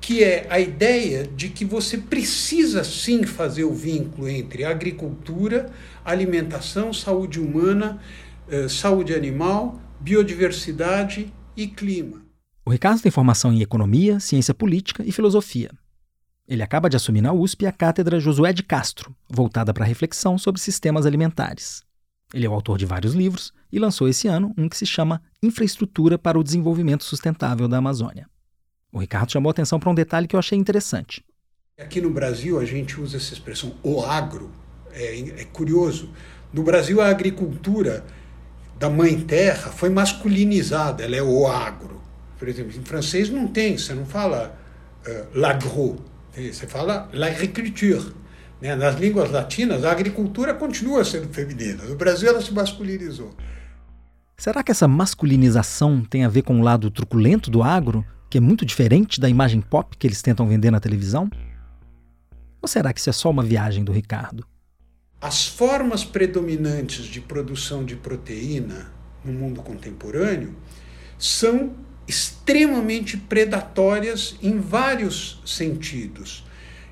[0.00, 5.70] que é a ideia de que você precisa sim fazer o vínculo entre agricultura,
[6.04, 8.00] alimentação, saúde humana,
[8.48, 12.22] uh, saúde animal, biodiversidade e clima.
[12.64, 15.70] O Ricardo tem formação em economia, ciência política e filosofia.
[16.46, 20.60] Ele acaba de assumir na USP a cátedra Josué de Castro, voltada para reflexão sobre
[20.60, 21.82] sistemas alimentares.
[22.34, 25.22] Ele é o autor de vários livros e lançou esse ano um que se chama
[25.42, 28.28] Infraestrutura para o Desenvolvimento Sustentável da Amazônia.
[28.92, 31.24] O Ricardo chamou atenção para um detalhe que eu achei interessante.
[31.78, 34.50] Aqui no Brasil a gente usa essa expressão o agro.
[34.92, 36.10] É, é curioso.
[36.52, 38.04] No Brasil a agricultura
[38.78, 42.00] da mãe terra foi masculinizada, ela é o agro.
[42.38, 44.58] Por exemplo, em francês não tem, você não fala
[45.06, 46.02] uh, l'agro,
[46.34, 48.14] você fala l'agriculture.
[48.60, 48.74] Né?
[48.74, 51.84] Nas línguas latinas, a agricultura continua sendo feminina.
[51.84, 53.34] No Brasil, ela se masculinizou.
[54.40, 58.40] Será que essa masculinização tem a ver com o lado truculento do agro, que é
[58.40, 61.28] muito diferente da imagem pop que eles tentam vender na televisão?
[62.62, 64.46] Ou será que isso é só uma viagem do Ricardo?
[65.20, 68.90] As formas predominantes de produção de proteína
[69.22, 70.56] no mundo contemporâneo
[71.18, 71.74] são
[72.08, 76.46] extremamente predatórias em vários sentidos.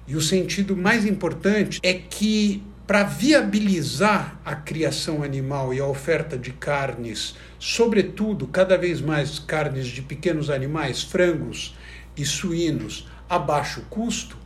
[0.07, 6.39] E o sentido mais importante é que, para viabilizar a criação animal e a oferta
[6.39, 11.77] de carnes, sobretudo cada vez mais carnes de pequenos animais, frangos
[12.17, 14.39] e suínos, a baixo custo,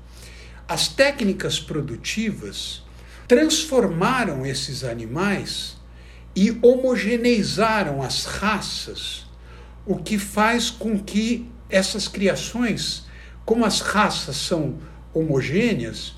[0.67, 2.83] as técnicas produtivas
[3.29, 5.77] transformaram esses animais
[6.35, 9.25] e homogeneizaram as raças
[9.87, 13.05] o que faz com que essas criações,
[13.45, 14.79] como as raças são
[15.15, 16.15] homogêneas,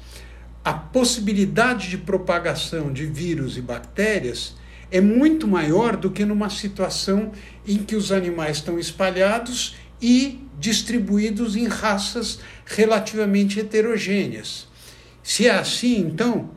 [0.65, 4.57] a possibilidade de propagação de vírus e bactérias
[4.91, 7.33] é muito maior do que numa situação
[7.67, 14.67] em que os animais estão espalhados e distribuídos em raças relativamente heterogêneas.
[15.23, 16.51] Se é assim, então,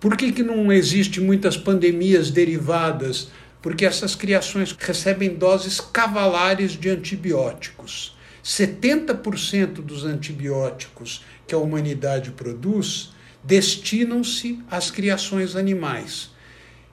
[0.00, 3.28] por que, que não existe muitas pandemias derivadas
[3.66, 8.16] porque essas criações recebem doses cavalares de antibióticos.
[8.44, 13.12] 70% dos antibióticos que a humanidade produz
[13.46, 16.30] destinam-se às criações animais.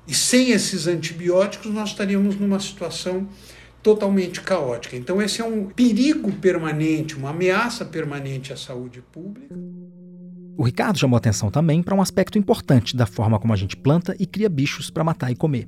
[0.07, 3.27] E sem esses antibióticos, nós estaríamos numa situação
[3.81, 4.95] totalmente caótica.
[4.95, 9.55] Então, esse é um perigo permanente, uma ameaça permanente à saúde pública.
[10.55, 14.15] O Ricardo chamou atenção também para um aspecto importante da forma como a gente planta
[14.19, 15.67] e cria bichos para matar e comer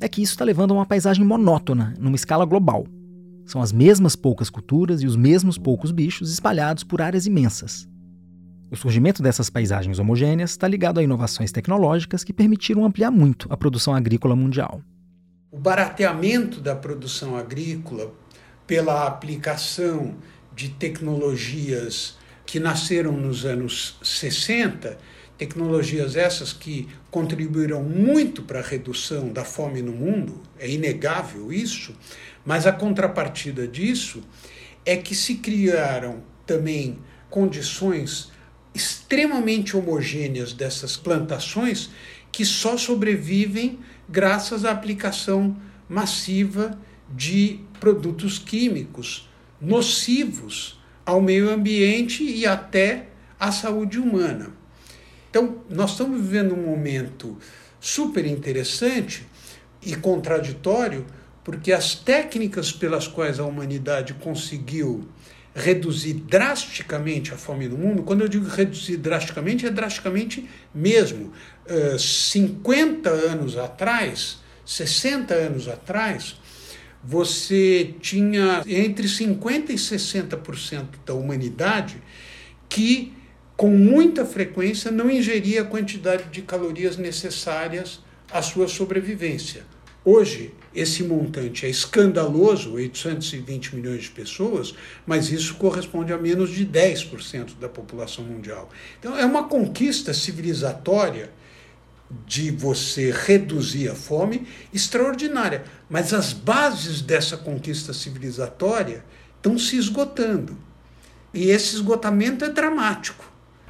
[0.00, 2.86] é que isso está levando a uma paisagem monótona, numa escala global.
[3.44, 7.88] São as mesmas poucas culturas e os mesmos poucos bichos espalhados por áreas imensas.
[8.70, 13.56] O surgimento dessas paisagens homogêneas está ligado a inovações tecnológicas que permitiram ampliar muito a
[13.56, 14.80] produção agrícola mundial.
[15.50, 18.12] O barateamento da produção agrícola
[18.66, 20.16] pela aplicação
[20.54, 24.98] de tecnologias que nasceram nos anos 60
[25.38, 31.94] Tecnologias essas que contribuíram muito para a redução da fome no mundo, é inegável isso,
[32.42, 34.22] mas a contrapartida disso
[34.84, 36.98] é que se criaram também
[37.28, 38.32] condições
[38.76, 41.88] extremamente homogêneas dessas plantações
[42.30, 45.56] que só sobrevivem graças à aplicação
[45.88, 46.78] massiva
[47.10, 53.08] de produtos químicos nocivos ao meio ambiente e até
[53.40, 54.52] à saúde humana.
[55.30, 57.38] Então, nós estamos vivendo um momento
[57.80, 59.26] super interessante
[59.80, 61.06] e contraditório,
[61.42, 65.08] porque as técnicas pelas quais a humanidade conseguiu
[65.56, 71.32] reduzir drasticamente a fome no mundo, quando eu digo reduzir drasticamente, é drasticamente mesmo.
[71.66, 76.36] Uh, 50 anos atrás, 60 anos atrás,
[77.02, 82.02] você tinha entre 50% e 60% da humanidade
[82.68, 83.14] que
[83.56, 88.00] com muita frequência não ingeria a quantidade de calorias necessárias
[88.30, 89.64] à sua sobrevivência.
[90.04, 94.74] Hoje, esse montante é escandaloso, 820 milhões de pessoas,
[95.06, 98.68] mas isso corresponde a menos de 10% da população mundial.
[99.00, 101.30] Então, é uma conquista civilizatória
[102.26, 105.64] de você reduzir a fome extraordinária.
[105.88, 109.04] Mas as bases dessa conquista civilizatória
[109.36, 110.56] estão se esgotando.
[111.32, 113.24] E esse esgotamento é dramático.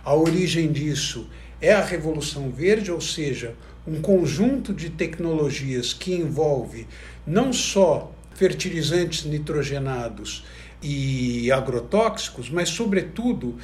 [0.04, 1.28] A origem disso
[1.60, 3.54] é a Revolução Verde, ou seja,
[3.86, 6.86] um conjunto de tecnologias que envolve
[7.26, 10.44] não só fertilizantes nitrogenados
[10.82, 13.56] e agrotóxicos, mas, sobretudo,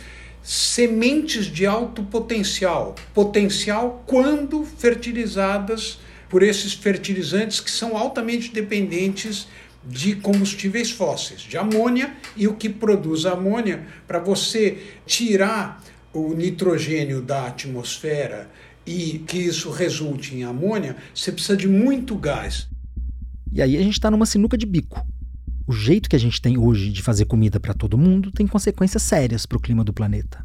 [0.42, 2.94] sementes de alto potencial.
[3.12, 9.46] Potencial quando fertilizadas por esses fertilizantes que são altamente dependentes
[9.84, 17.20] de combustíveis fósseis, de amônia e o que produz amônia para você tirar o nitrogênio
[17.20, 18.50] da atmosfera
[18.86, 22.68] e que isso resulte em amônia, você precisa de muito gás.
[23.52, 25.06] E aí a gente está numa sinuca de bico.
[25.66, 29.02] O jeito que a gente tem hoje de fazer comida para todo mundo tem consequências
[29.02, 30.44] sérias para o clima do planeta.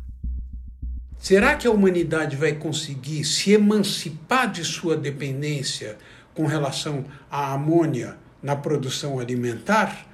[1.17, 5.97] Será que a humanidade vai conseguir se emancipar de sua dependência
[6.33, 10.05] com relação à amônia na produção alimentar?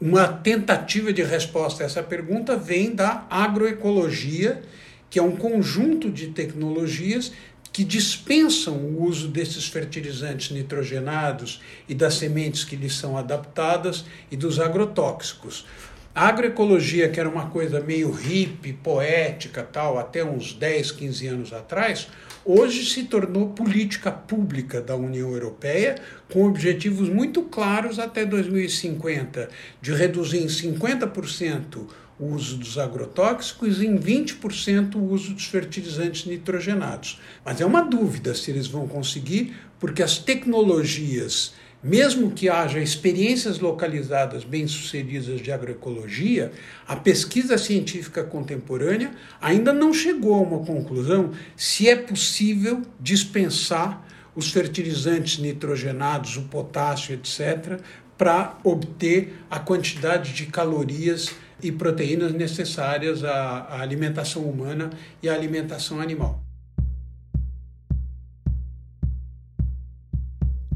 [0.00, 4.62] Uma tentativa de resposta a essa pergunta vem da agroecologia,
[5.10, 7.32] que é um conjunto de tecnologias
[7.76, 14.36] que dispensam o uso desses fertilizantes nitrogenados e das sementes que lhes são adaptadas e
[14.36, 15.66] dos agrotóxicos.
[16.14, 21.52] A agroecologia, que era uma coisa meio hippie, poética, tal, até uns 10, 15 anos
[21.52, 22.08] atrás,
[22.46, 25.96] hoje se tornou política pública da União Europeia,
[26.32, 29.50] com objetivos muito claros até 2050,
[29.82, 31.86] de reduzir em 50%
[32.18, 37.20] o uso dos agrotóxicos e em 20% o uso dos fertilizantes nitrogenados.
[37.44, 43.60] Mas é uma dúvida se eles vão conseguir, porque as tecnologias mesmo que haja experiências
[43.60, 46.50] localizadas bem-sucedidas de agroecologia,
[46.88, 54.04] a pesquisa científica contemporânea ainda não chegou a uma conclusão se é possível dispensar
[54.34, 57.80] os fertilizantes nitrogenados, o potássio, etc.,
[58.18, 61.30] para obter a quantidade de calorias
[61.62, 64.90] e proteínas necessárias à, alimentação humana
[65.22, 66.42] e à alimentação animal.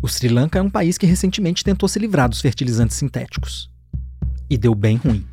[0.02, 3.70] O Sri Lanka é um país que recentemente tentou se livrar dos fertilizantes sintéticos.
[4.48, 5.26] E deu bem ruim.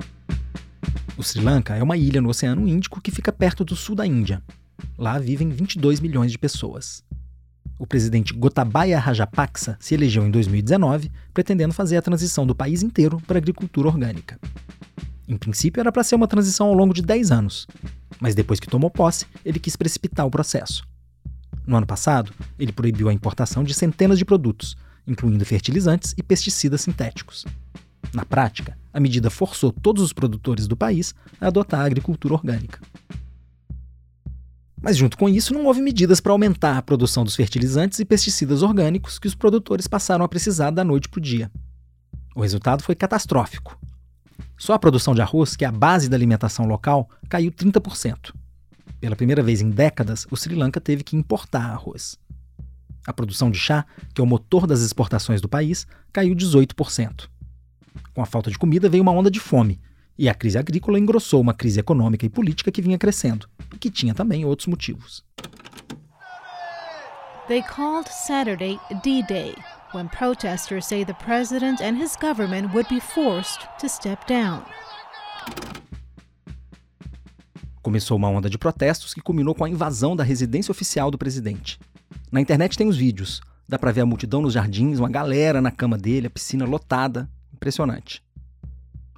[1.18, 4.06] O Sri Lanka é uma ilha no Oceano Índico que fica perto do sul da
[4.06, 4.44] Índia.
[4.98, 7.04] Lá vivem 22 milhões de pessoas.
[7.80, 13.22] O presidente Gotabaya Rajapaksa se elegeu em 2019, pretendendo fazer a transição do país inteiro
[13.26, 14.40] para a agricultura orgânica.
[15.28, 17.68] Em princípio, era para ser uma transição ao longo de 10 anos,
[18.20, 20.88] mas depois que tomou posse, ele quis precipitar o processo.
[21.66, 26.82] No ano passado, ele proibiu a importação de centenas de produtos, incluindo fertilizantes e pesticidas
[26.82, 27.46] sintéticos.
[28.14, 32.80] Na prática, a medida forçou todos os produtores do país a adotar a agricultura orgânica.
[34.82, 38.62] Mas, junto com isso, não houve medidas para aumentar a produção dos fertilizantes e pesticidas
[38.62, 41.52] orgânicos que os produtores passaram a precisar da noite para o dia.
[42.36, 43.78] O resultado foi catastrófico.
[44.58, 48.34] Só a produção de arroz, que é a base da alimentação local, caiu 30%.
[49.00, 52.18] Pela primeira vez em décadas, o Sri Lanka teve que importar arroz.
[53.06, 57.30] A produção de chá, que é o motor das exportações do país, caiu 18%.
[58.14, 59.80] Com a falta de comida veio uma onda de fome,
[60.18, 63.92] e a crise agrícola engrossou uma crise econômica e política que vinha crescendo, e que
[63.92, 65.24] tinha também outros motivos.
[67.48, 69.56] They called Saturday D-Day,
[69.94, 74.64] when protesters say the president and his government would be forced to step down.
[77.82, 81.80] Começou uma onda de protestos que culminou com a invasão da residência oficial do presidente.
[82.32, 83.42] Na internet tem os vídeos.
[83.68, 87.30] Dá pra ver a multidão nos jardins, uma galera na cama dele, a piscina lotada.
[87.54, 88.22] Impressionante.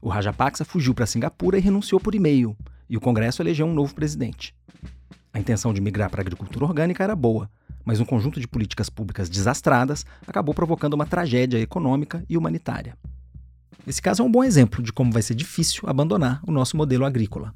[0.01, 2.55] O Rajapaksa fugiu para Singapura e renunciou por e-mail,
[2.89, 4.55] e o Congresso elegeu um novo presidente.
[5.33, 7.49] A intenção de migrar para a agricultura orgânica era boa,
[7.85, 12.97] mas um conjunto de políticas públicas desastradas acabou provocando uma tragédia econômica e humanitária.
[13.87, 17.05] Esse caso é um bom exemplo de como vai ser difícil abandonar o nosso modelo
[17.05, 17.53] agrícola.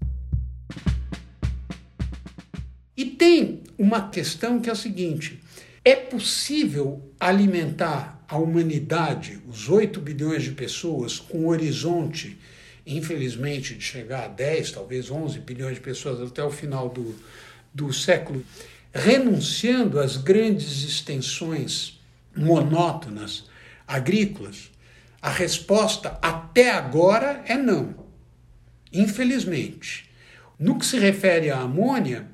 [2.95, 5.41] E tem uma questão que é a seguinte:
[5.83, 12.39] é possível alimentar a humanidade, os 8 bilhões de pessoas, com um horizonte,
[12.85, 17.15] infelizmente, de chegar a 10, talvez 11 bilhões de pessoas até o final do,
[17.73, 18.43] do século,
[18.93, 21.99] renunciando às grandes extensões
[22.35, 23.45] monótonas
[23.87, 24.71] agrícolas?
[25.21, 27.95] A resposta até agora é não.
[28.91, 30.09] Infelizmente.
[30.59, 32.27] No que se refere à amônia,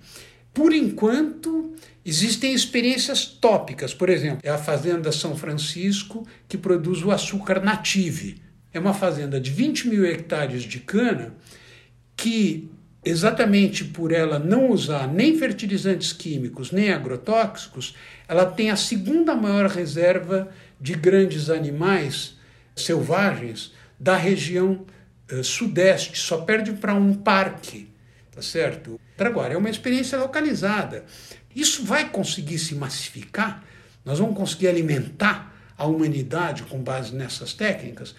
[0.53, 3.93] por enquanto, existem experiências tópicas.
[3.93, 8.41] Por exemplo, é a Fazenda São Francisco que produz o açúcar native.
[8.73, 11.35] É uma fazenda de 20 mil hectares de cana
[12.15, 12.69] que
[13.03, 17.95] exatamente por ela não usar nem fertilizantes químicos nem agrotóxicos,
[18.27, 22.37] ela tem a segunda maior reserva de grandes animais
[22.75, 24.85] selvagens da região
[25.31, 27.89] uh, sudeste, só perde para um parque,
[28.31, 28.99] tá certo?
[29.17, 31.03] Agora, é uma experiência localizada.
[31.53, 33.63] Isso vai conseguir se massificar?
[34.05, 38.15] Nós vamos conseguir alimentar a humanidade com base nessas técnicas?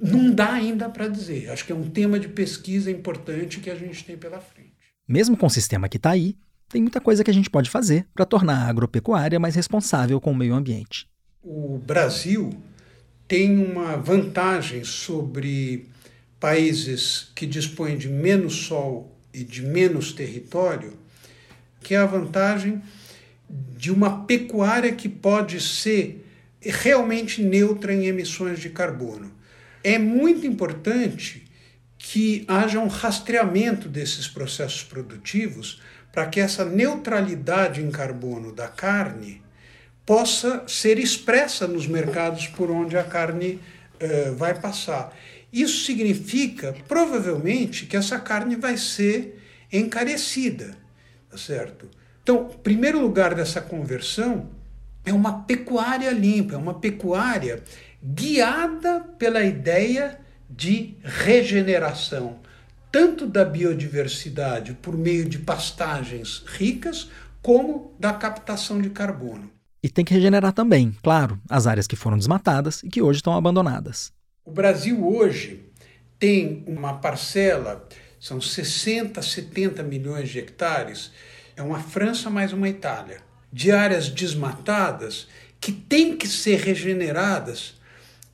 [0.00, 1.50] Não dá ainda para dizer.
[1.50, 4.70] Acho que é um tema de pesquisa importante que a gente tem pela frente.
[5.06, 6.36] Mesmo com o sistema que está aí,
[6.68, 10.30] tem muita coisa que a gente pode fazer para tornar a agropecuária mais responsável com
[10.30, 11.06] o meio ambiente.
[11.42, 12.50] O Brasil
[13.26, 15.88] tem uma vantagem sobre
[16.38, 20.94] países que dispõem de menos sol e de menos território,
[21.80, 22.80] que é a vantagem
[23.76, 26.26] de uma pecuária que pode ser
[26.60, 29.32] realmente neutra em emissões de carbono.
[29.82, 31.50] É muito importante
[31.98, 35.80] que haja um rastreamento desses processos produtivos
[36.12, 39.42] para que essa neutralidade em carbono da carne
[40.04, 43.60] possa ser expressa nos mercados por onde a carne
[44.00, 45.16] uh, vai passar.
[45.52, 49.40] Isso significa, provavelmente, que essa carne vai ser
[49.72, 50.76] encarecida,
[51.30, 51.88] tá certo?
[52.22, 54.50] Então, primeiro lugar dessa conversão
[55.04, 57.62] é uma pecuária limpa, é uma pecuária
[58.02, 62.38] guiada pela ideia de regeneração,
[62.90, 67.08] tanto da biodiversidade por meio de pastagens ricas,
[67.42, 69.50] como da captação de carbono.
[69.82, 73.34] E tem que regenerar também, claro, as áreas que foram desmatadas e que hoje estão
[73.34, 74.12] abandonadas.
[74.44, 75.64] O Brasil hoje
[76.18, 77.88] tem uma parcela,
[78.18, 81.12] são 60, 70 milhões de hectares,
[81.56, 85.28] é uma França mais uma Itália, de áreas desmatadas
[85.58, 87.79] que têm que ser regeneradas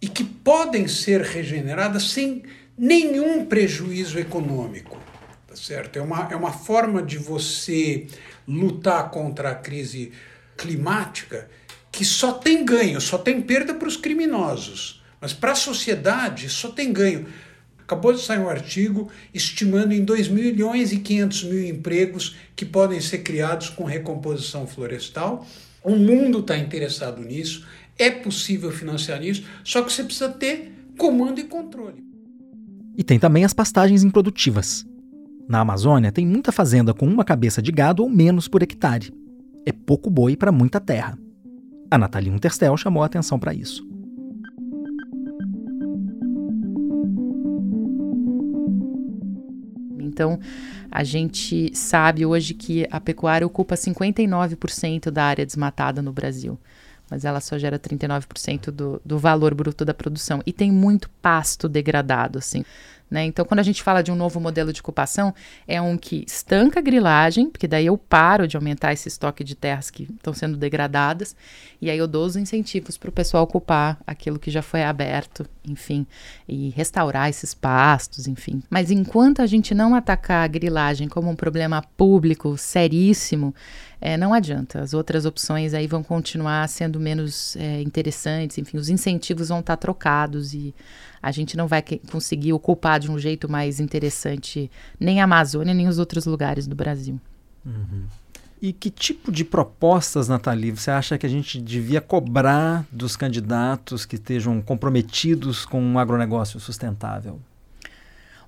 [0.06, 2.44] e que podem ser regeneradas sem
[2.78, 4.96] nenhum prejuízo econômico.
[5.48, 5.96] Tá certo?
[5.98, 8.06] É uma, é uma forma de você
[8.46, 10.12] lutar contra a crise
[10.56, 11.50] climática
[11.90, 15.02] que só tem ganho, só tem perda para os criminosos.
[15.20, 17.26] Mas para a sociedade só tem ganho.
[17.80, 23.00] Acabou de sair um artigo estimando em 2 milhões e 500 mil empregos que podem
[23.00, 25.44] ser criados com recomposição florestal.
[25.82, 27.66] O mundo está interessado nisso,
[27.98, 32.04] é possível financiar isso, só que você precisa ter comando e controle.
[32.96, 34.86] E tem também as pastagens improdutivas.
[35.48, 39.12] Na Amazônia, tem muita fazenda com uma cabeça de gado ou menos por hectare
[39.66, 41.18] é pouco boi para muita terra.
[41.90, 43.84] A Nathalie Unterstel chamou a atenção para isso.
[49.98, 50.38] Então,
[50.90, 56.58] a gente sabe hoje que a pecuária ocupa 59% da área desmatada no Brasil,
[57.10, 60.42] mas ela só gera 39% do, do valor bruto da produção.
[60.44, 62.64] E tem muito pasto degradado, assim.
[63.08, 63.24] Né?
[63.24, 65.32] Então, quando a gente fala de um novo modelo de ocupação,
[65.66, 69.54] é um que estanca a grilagem, porque daí eu paro de aumentar esse estoque de
[69.54, 71.36] terras que estão sendo degradadas,
[71.80, 75.46] e aí eu dou os incentivos para o pessoal ocupar aquilo que já foi aberto,
[75.64, 76.04] enfim,
[76.48, 78.60] e restaurar esses pastos, enfim.
[78.68, 83.54] Mas enquanto a gente não atacar a grilagem como um problema público seríssimo,
[84.00, 84.80] é, não adianta.
[84.80, 89.76] As outras opções aí vão continuar sendo menos é, interessantes, enfim, os incentivos vão estar
[89.76, 90.74] trocados e
[91.26, 95.88] a gente não vai conseguir ocupar de um jeito mais interessante nem a Amazônia, nem
[95.88, 97.20] os outros lugares do Brasil.
[97.64, 98.04] Uhum.
[98.62, 104.06] E que tipo de propostas, Nathalie, você acha que a gente devia cobrar dos candidatos
[104.06, 107.40] que estejam comprometidos com um agronegócio sustentável?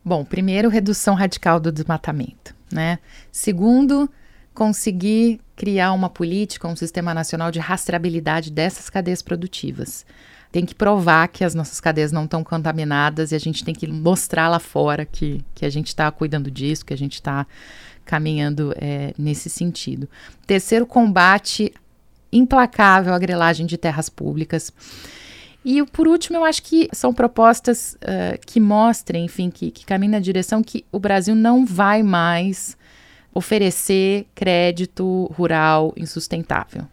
[0.05, 2.55] Bom, primeiro, redução radical do desmatamento.
[2.73, 3.01] Né?
[3.33, 4.09] Segundo,
[4.55, 10.07] conseguir criar uma política, um sistema nacional de rastreabilidade dessas cadeias produtivas
[10.51, 13.87] tem que provar que as nossas cadeias não estão contaminadas e a gente tem que
[13.87, 17.47] mostrar lá fora que, que a gente está cuidando disso, que a gente está
[18.05, 20.09] caminhando é, nesse sentido.
[20.47, 21.73] Terceiro, combate
[22.33, 24.73] implacável à grelagem de terras públicas.
[25.65, 30.13] E por último, eu acho que são propostas uh, que mostrem, enfim, que, que caminham
[30.13, 32.77] na direção que o Brasil não vai mais
[33.35, 36.87] oferecer crédito rural insustentável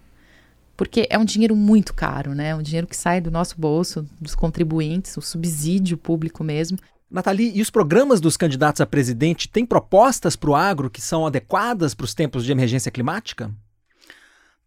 [0.76, 2.56] porque é um dinheiro muito caro, né?
[2.56, 6.78] Um dinheiro que sai do nosso bolso, dos contribuintes, o subsídio público mesmo.
[7.10, 11.26] Nathalie, e os programas dos candidatos a presidente têm propostas para o agro que são
[11.26, 13.52] adequadas para os tempos de emergência climática?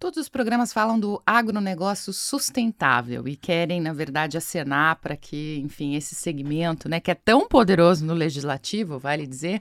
[0.00, 5.96] Todos os programas falam do agronegócio sustentável e querem, na verdade, acenar para que, enfim,
[5.96, 9.60] esse segmento, né, que é tão poderoso no legislativo, vale dizer,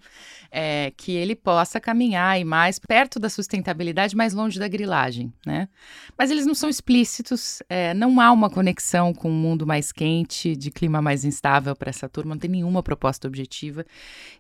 [0.52, 5.68] é, que ele possa caminhar e mais perto da sustentabilidade, mais longe da grilagem, né?
[6.16, 10.56] Mas eles não são explícitos, é, não há uma conexão com um mundo mais quente,
[10.56, 13.84] de clima mais instável para essa turma, não tem nenhuma proposta objetiva.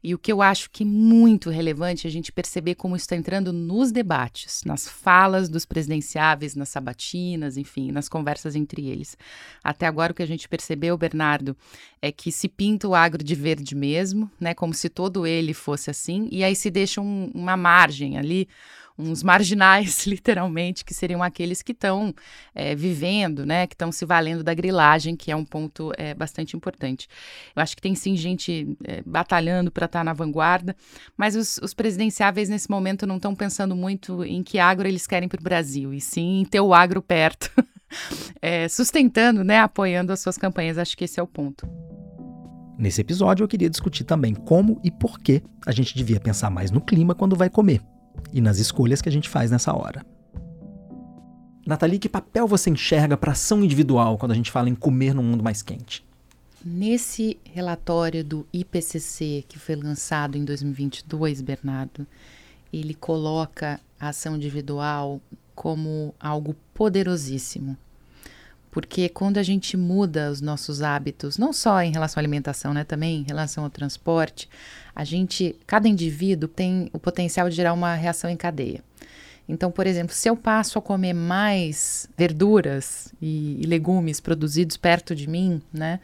[0.03, 3.05] E o que eu acho que é muito relevante é a gente perceber como isso
[3.05, 8.87] está entrando nos debates, nas falas dos presidentes presidenciáveis, nas sabatinas, enfim, nas conversas entre
[8.87, 9.17] eles.
[9.63, 11.55] Até agora o que a gente percebeu, Bernardo,
[12.01, 15.89] é que se pinta o agro de verde mesmo, né, como se todo ele fosse
[15.89, 18.47] assim, e aí se deixa um, uma margem ali
[18.97, 22.13] uns marginais, literalmente, que seriam aqueles que estão
[22.55, 26.55] é, vivendo, né, que estão se valendo da grilagem, que é um ponto é, bastante
[26.55, 27.07] importante.
[27.55, 30.75] Eu acho que tem sim gente é, batalhando para estar tá na vanguarda,
[31.15, 35.29] mas os, os, presidenciáveis nesse momento não estão pensando muito em que agro eles querem
[35.29, 37.51] para o Brasil, e sim em ter o agro perto,
[38.41, 40.77] é, sustentando, né, apoiando as suas campanhas.
[40.77, 41.67] Acho que esse é o ponto.
[42.77, 46.69] Nesse episódio, eu queria discutir também como e por que a gente devia pensar mais
[46.69, 47.81] no clima quando vai comer
[48.31, 50.05] e nas escolhas que a gente faz nessa hora.
[51.65, 55.23] Nathalie, que papel você enxerga para ação individual quando a gente fala em comer num
[55.23, 56.05] mundo mais quente?
[56.63, 62.07] Nesse relatório do IPCC que foi lançado em 2022, Bernardo,
[62.71, 65.21] ele coloca a ação individual
[65.53, 67.77] como algo poderosíssimo.
[68.77, 72.83] Porque quando a gente muda os nossos hábitos, não só em relação à alimentação, né,
[72.83, 74.47] também em relação ao transporte,
[74.95, 78.83] a gente, cada indivíduo tem o potencial de gerar uma reação em cadeia.
[79.49, 85.15] Então, por exemplo, se eu passo a comer mais verduras e, e legumes produzidos perto
[85.15, 85.99] de mim, né,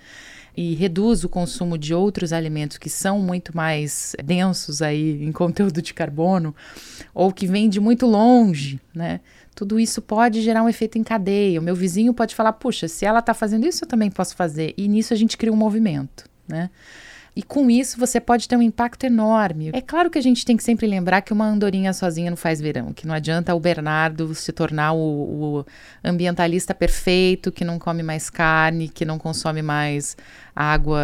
[0.58, 5.80] e reduzo o consumo de outros alimentos que são muito mais densos aí em conteúdo
[5.80, 6.56] de carbono
[7.14, 9.20] ou que vêm de muito longe, né?
[9.56, 11.60] Tudo isso pode gerar um efeito em cadeia.
[11.60, 14.74] O meu vizinho pode falar: puxa, se ela está fazendo isso, eu também posso fazer.
[14.78, 16.70] E nisso a gente cria um movimento, né?
[17.36, 19.72] E com isso você pode ter um impacto enorme.
[19.74, 22.62] É claro que a gente tem que sempre lembrar que uma andorinha sozinha não faz
[22.62, 25.66] verão, que não adianta o Bernardo se tornar o, o
[26.04, 30.16] ambientalista perfeito, que não come mais carne, que não consome mais
[30.56, 31.02] água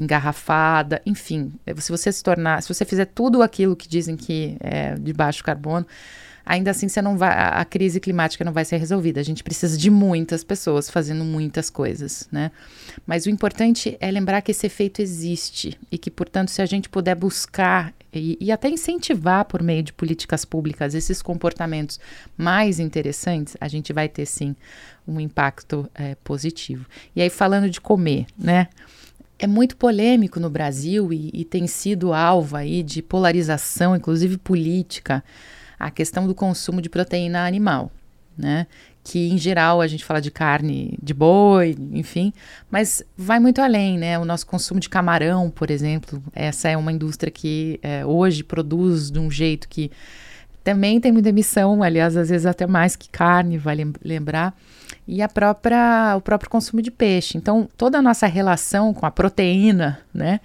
[0.00, 1.52] engarrafada, enfim.
[1.78, 5.42] Se você se tornar, se você fizer tudo aquilo que dizem que é de baixo
[5.42, 5.84] carbono,
[6.44, 9.20] ainda assim você não vai, a crise climática não vai ser resolvida.
[9.20, 12.50] A gente precisa de muitas pessoas fazendo muitas coisas, né?
[13.06, 16.88] Mas o importante é lembrar que esse efeito existe e que, portanto, se a gente
[16.88, 21.98] puder buscar e, e até incentivar por meio de políticas públicas esses comportamentos
[22.36, 24.54] mais interessantes, a gente vai ter sim
[25.06, 26.86] um impacto é, positivo.
[27.14, 28.68] E aí falando de comer, né?
[29.38, 35.24] é muito polêmico no Brasil e, e, tem sido alvo aí de polarização, inclusive política,
[35.84, 37.92] a questão do consumo de proteína animal,
[38.38, 38.66] né?
[39.02, 42.32] Que em geral a gente fala de carne de boi, enfim,
[42.70, 44.18] mas vai muito além, né?
[44.18, 49.10] O nosso consumo de camarão, por exemplo, essa é uma indústria que é, hoje produz
[49.10, 49.90] de um jeito que
[50.64, 54.56] também tem muita emissão, aliás, às vezes até mais que carne, vale lembrar,
[55.06, 57.36] e a própria, o próprio consumo de peixe.
[57.36, 60.40] Então, toda a nossa relação com a proteína, né,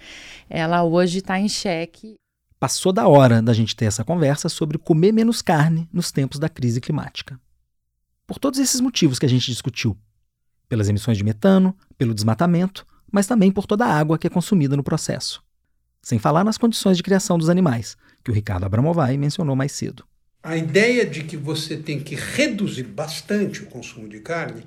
[0.49, 2.19] ela hoje está em xeque
[2.60, 6.49] Passou da hora da gente ter essa conversa sobre comer menos carne nos tempos da
[6.49, 7.39] crise climática.
[8.28, 9.97] Por todos esses motivos que a gente discutiu.
[10.68, 14.76] Pelas emissões de metano, pelo desmatamento, mas também por toda a água que é consumida
[14.76, 15.41] no processo.
[16.01, 20.03] Sem falar nas condições de criação dos animais, que o Ricardo Abramovay mencionou mais cedo.
[20.43, 24.64] A ideia de que você tem que reduzir bastante o consumo de carne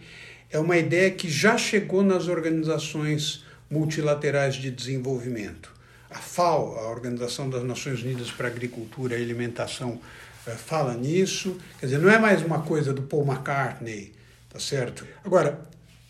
[0.49, 5.82] é uma ideia que já chegou nas organizações multilaterais de desenvolvimento
[6.15, 10.01] a FAO, a Organização das Nações Unidas para a Agricultura e Alimentação,
[10.47, 11.57] eh, fala nisso.
[11.79, 14.13] Quer dizer, não é mais uma coisa do Paul McCartney,
[14.49, 15.07] tá certo?
[15.25, 15.61] Agora,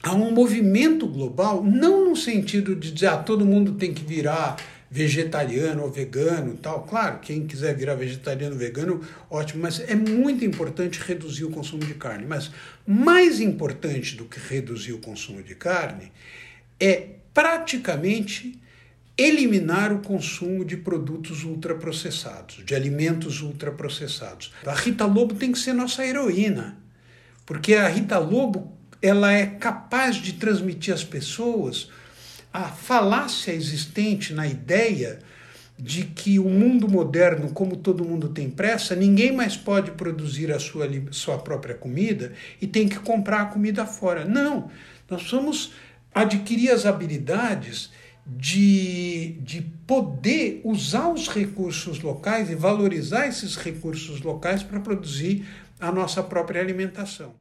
[0.02, 4.56] há um movimento global, não no sentido de dizer, ah, todo mundo tem que virar
[4.90, 6.82] vegetariano ou vegano tal.
[6.82, 9.00] Claro, quem quiser virar vegetariano ou vegano,
[9.30, 12.26] ótimo, mas é muito importante reduzir o consumo de carne.
[12.26, 12.50] Mas
[12.86, 16.12] mais importante do que reduzir o consumo de carne
[16.78, 18.60] é praticamente
[19.16, 24.52] eliminar o consumo de produtos ultraprocessados, de alimentos ultraprocessados.
[24.66, 26.78] A Rita Lobo tem que ser nossa heroína,
[27.44, 31.90] porque a Rita Lobo ela é capaz de transmitir às pessoas
[32.52, 35.18] a falácia existente na ideia
[35.78, 40.58] de que o mundo moderno, como todo mundo tem pressa, ninguém mais pode produzir a
[40.60, 44.24] sua, sua própria comida e tem que comprar a comida fora.
[44.24, 44.70] Não,
[45.10, 45.72] nós vamos
[46.14, 47.90] adquirir as habilidades
[48.26, 55.46] de, de poder usar os recursos locais e valorizar esses recursos locais para produzir
[55.80, 57.34] a nossa própria alimentação.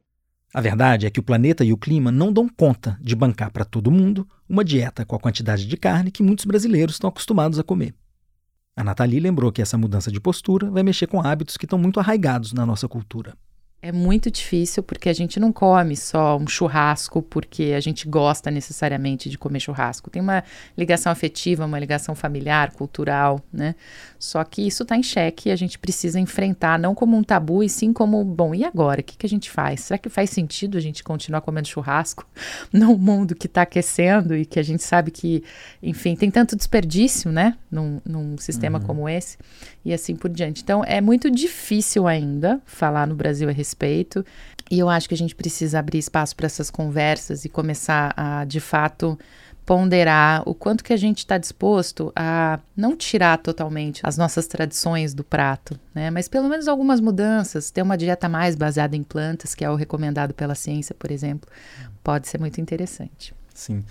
[0.52, 3.64] A verdade é que o planeta e o clima não dão conta de bancar para
[3.64, 7.62] todo mundo uma dieta com a quantidade de carne que muitos brasileiros estão acostumados a
[7.62, 7.94] comer.
[8.76, 12.00] A Nathalie lembrou que essa mudança de postura vai mexer com hábitos que estão muito
[12.00, 13.34] arraigados na nossa cultura.
[13.84, 18.48] É muito difícil porque a gente não come só um churrasco porque a gente gosta
[18.48, 20.08] necessariamente de comer churrasco.
[20.08, 20.44] Tem uma
[20.78, 23.74] ligação afetiva, uma ligação familiar, cultural, né?
[24.20, 27.60] Só que isso está em xeque e a gente precisa enfrentar não como um tabu
[27.64, 29.00] e sim como, bom, e agora?
[29.00, 29.80] O que, que a gente faz?
[29.80, 32.24] Será que faz sentido a gente continuar comendo churrasco
[32.72, 35.42] num mundo que está aquecendo e que a gente sabe que,
[35.82, 37.58] enfim, tem tanto desperdício, né?
[37.68, 38.84] Num, num sistema uhum.
[38.84, 39.36] como esse
[39.84, 40.62] e assim por diante.
[40.62, 44.24] Então, é muito difícil ainda falar no Brasil a respeito respeito.
[44.70, 48.44] E eu acho que a gente precisa abrir espaço para essas conversas e começar a,
[48.44, 49.18] de fato,
[49.64, 55.14] ponderar o quanto que a gente está disposto a não tirar totalmente as nossas tradições
[55.14, 56.10] do prato, né?
[56.10, 59.76] Mas pelo menos algumas mudanças, ter uma dieta mais baseada em plantas, que é o
[59.76, 61.48] recomendado pela ciência, por exemplo,
[62.02, 63.34] pode ser muito interessante.
[63.54, 63.84] Sim.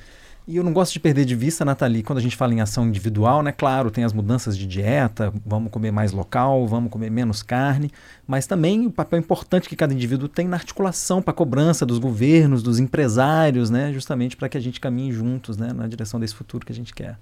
[0.51, 2.85] E eu não gosto de perder de vista, Nathalie, quando a gente fala em ação
[2.85, 3.53] individual, né?
[3.53, 7.89] Claro, tem as mudanças de dieta, vamos comer mais local, vamos comer menos carne,
[8.27, 11.99] mas também o papel importante que cada indivíduo tem na articulação para a cobrança dos
[11.99, 13.93] governos, dos empresários, né?
[13.93, 15.71] Justamente para que a gente caminhe juntos, né?
[15.71, 17.17] Na direção desse futuro que a gente quer.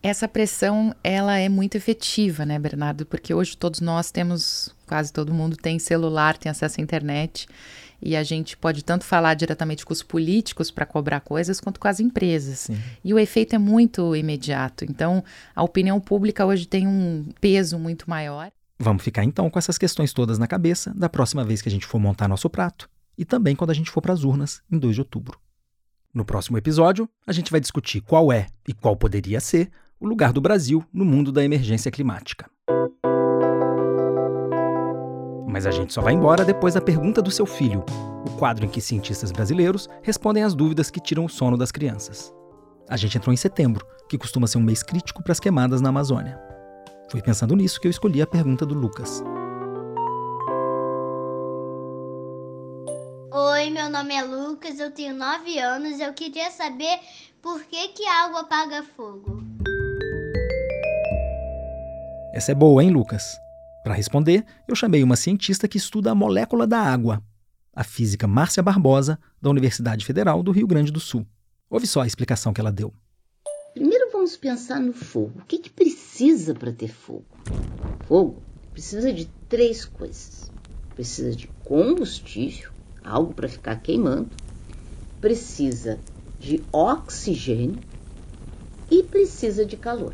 [0.00, 3.04] Essa pressão, ela é muito efetiva, né, Bernardo?
[3.04, 7.48] Porque hoje todos nós temos, quase todo mundo tem celular, tem acesso à internet
[8.00, 11.88] e a gente pode tanto falar diretamente com os políticos para cobrar coisas, quanto com
[11.88, 12.60] as empresas.
[12.60, 12.78] Sim.
[13.04, 14.84] E o efeito é muito imediato.
[14.84, 15.22] Então,
[15.54, 18.50] a opinião pública hoje tem um peso muito maior.
[18.78, 21.86] Vamos ficar então com essas questões todas na cabeça da próxima vez que a gente
[21.86, 24.94] for montar nosso prato e também quando a gente for para as urnas em 2
[24.94, 25.38] de outubro.
[26.14, 29.70] No próximo episódio, a gente vai discutir qual é e qual poderia ser
[30.00, 32.48] o lugar do Brasil no mundo da emergência climática.
[35.48, 37.82] Mas a gente só vai embora depois da pergunta do seu filho,
[38.26, 42.34] o quadro em que cientistas brasileiros respondem às dúvidas que tiram o sono das crianças.
[42.86, 45.88] A gente entrou em setembro, que costuma ser um mês crítico para as queimadas na
[45.88, 46.38] Amazônia.
[47.10, 49.24] Foi pensando nisso que eu escolhi a pergunta do Lucas.
[53.32, 57.00] Oi, meu nome é Lucas, eu tenho 9 anos e eu queria saber
[57.40, 59.42] por que, que a água apaga fogo.
[62.34, 63.40] Essa é boa, hein, Lucas?
[63.88, 67.22] Para responder, eu chamei uma cientista que estuda a molécula da água,
[67.74, 71.26] a física Márcia Barbosa, da Universidade Federal do Rio Grande do Sul.
[71.70, 72.92] Ouve só a explicação que ela deu.
[73.72, 75.40] Primeiro vamos pensar no fogo.
[75.40, 77.24] O que, que precisa para ter fogo?
[78.06, 78.42] Fogo
[78.74, 80.52] precisa de três coisas:
[80.94, 82.70] precisa de combustível,
[83.02, 84.28] algo para ficar queimando,
[85.18, 85.98] precisa
[86.38, 87.78] de oxigênio
[88.90, 90.12] e precisa de calor.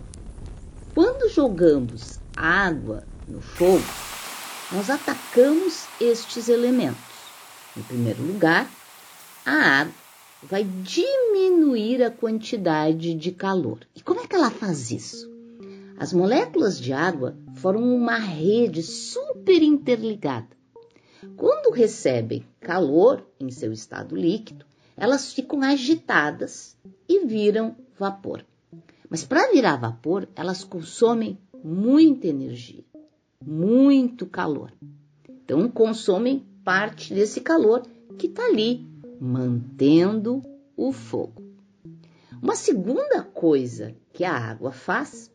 [0.95, 3.85] Quando jogamos água no fogo,
[4.73, 7.03] nós atacamos estes elementos.
[7.77, 8.71] Em primeiro lugar,
[9.45, 9.95] a água
[10.43, 13.81] vai diminuir a quantidade de calor.
[13.95, 15.33] E como é que ela faz isso?
[15.99, 20.49] As moléculas de água formam uma rede super interligada.
[21.37, 24.67] Quando recebem calor em seu estado líquido,
[24.97, 26.77] elas ficam agitadas
[27.09, 28.45] e viram vapor.
[29.09, 32.85] Mas para virar vapor, elas consomem muita energia
[33.47, 34.73] muito calor.
[35.29, 37.83] Então, consomem parte desse calor
[38.19, 38.87] que está ali,
[39.21, 40.43] mantendo
[40.77, 41.43] o fogo.
[42.43, 45.31] Uma segunda coisa que a água faz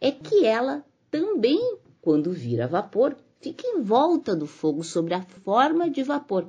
[0.00, 5.88] é que ela também, quando vira vapor, fica em volta do fogo sobre a forma
[5.90, 6.48] de vapor,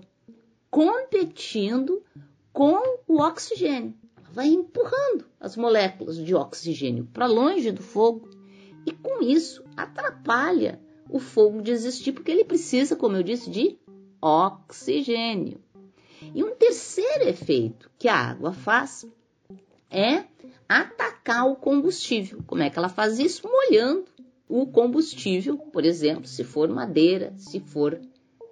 [0.70, 2.04] competindo
[2.52, 3.94] com o oxigênio.
[4.18, 8.30] Ela vai empurrando as moléculas de oxigênio para longe do fogo
[8.86, 10.80] e, com isso, atrapalha
[11.10, 13.78] o fogo de existir, porque ele precisa, como eu disse, de
[14.22, 15.60] oxigênio.
[16.34, 19.08] E um terceiro efeito que a água faz
[19.90, 20.26] é
[20.68, 22.44] atacar o combustível.
[22.46, 23.48] Como é que ela faz isso?
[23.48, 24.06] Molhando
[24.48, 28.00] o combustível, por exemplo, se for madeira, se for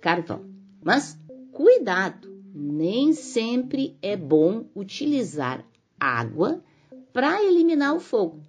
[0.01, 0.45] carvão.
[0.83, 1.19] Mas
[1.51, 5.63] cuidado, nem sempre é bom utilizar
[5.99, 6.63] água
[7.11, 8.39] para eliminar o fogo,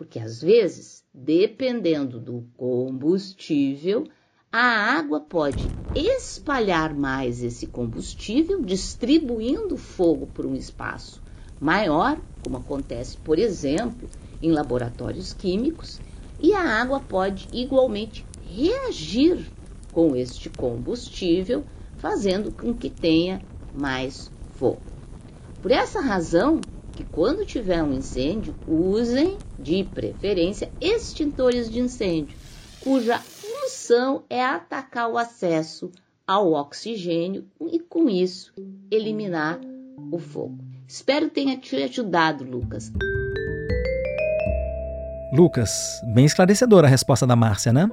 [0.00, 4.06] porque às vezes Dependendo do combustível,
[4.52, 11.20] a água pode espalhar mais esse combustível, distribuindo fogo por um espaço
[11.60, 14.08] maior, como acontece, por exemplo,
[14.40, 16.00] em laboratórios químicos,
[16.38, 19.50] e a água pode igualmente reagir
[19.92, 21.64] com este combustível,
[21.98, 23.42] fazendo com que tenha
[23.74, 24.80] mais fogo.
[25.60, 26.60] Por essa razão,
[27.00, 32.36] que quando tiver um incêndio, usem de preferência extintores de incêndio,
[32.80, 35.90] cuja função é atacar o acesso
[36.26, 38.52] ao oxigênio e, com isso,
[38.90, 39.58] eliminar
[40.12, 40.58] o fogo.
[40.86, 42.92] Espero tenha te ajudado, Lucas.
[45.32, 47.88] Lucas, bem esclarecedora a resposta da Márcia, né?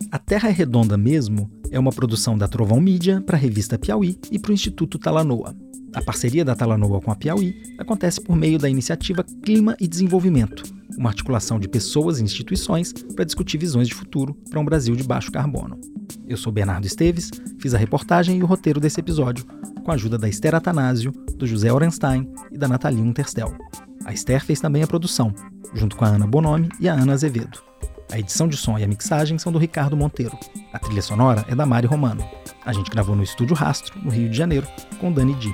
[0.10, 4.18] A Terra é Redonda mesmo é uma produção da Trovão Mídia para a revista Piauí
[4.32, 5.54] e para o Instituto Talanoa.
[5.94, 10.64] A parceria da Talanoa com a Piauí acontece por meio da iniciativa Clima e Desenvolvimento,
[10.98, 15.04] uma articulação de pessoas e instituições para discutir visões de futuro para um Brasil de
[15.04, 15.78] baixo carbono.
[16.26, 17.30] Eu sou Bernardo Esteves,
[17.60, 19.46] fiz a reportagem e o roteiro desse episódio,
[19.84, 23.54] com a ajuda da Esther Atanásio, do José Orenstein e da Nathalie Unterstel.
[24.06, 25.34] A Esther fez também a produção,
[25.74, 27.68] junto com a Ana Bonomi e a Ana Azevedo.
[28.12, 30.38] A edição de som e a mixagem são do Ricardo Monteiro.
[30.72, 32.28] A trilha sonora é da Mari Romano.
[32.66, 34.66] A gente gravou no Estúdio Rastro, no Rio de Janeiro,
[35.00, 35.54] com Dani Di.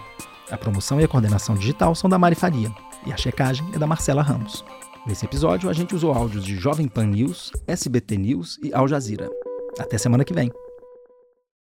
[0.52, 2.72] A promoção e a coordenação digital são da Mari Faria.
[3.08, 4.64] E a checagem é da Marcela Ramos.
[5.06, 9.30] Nesse episódio, a gente usou áudios de Jovem Pan News, SBT News e Al Jazeera.
[9.80, 10.52] Até semana que vem.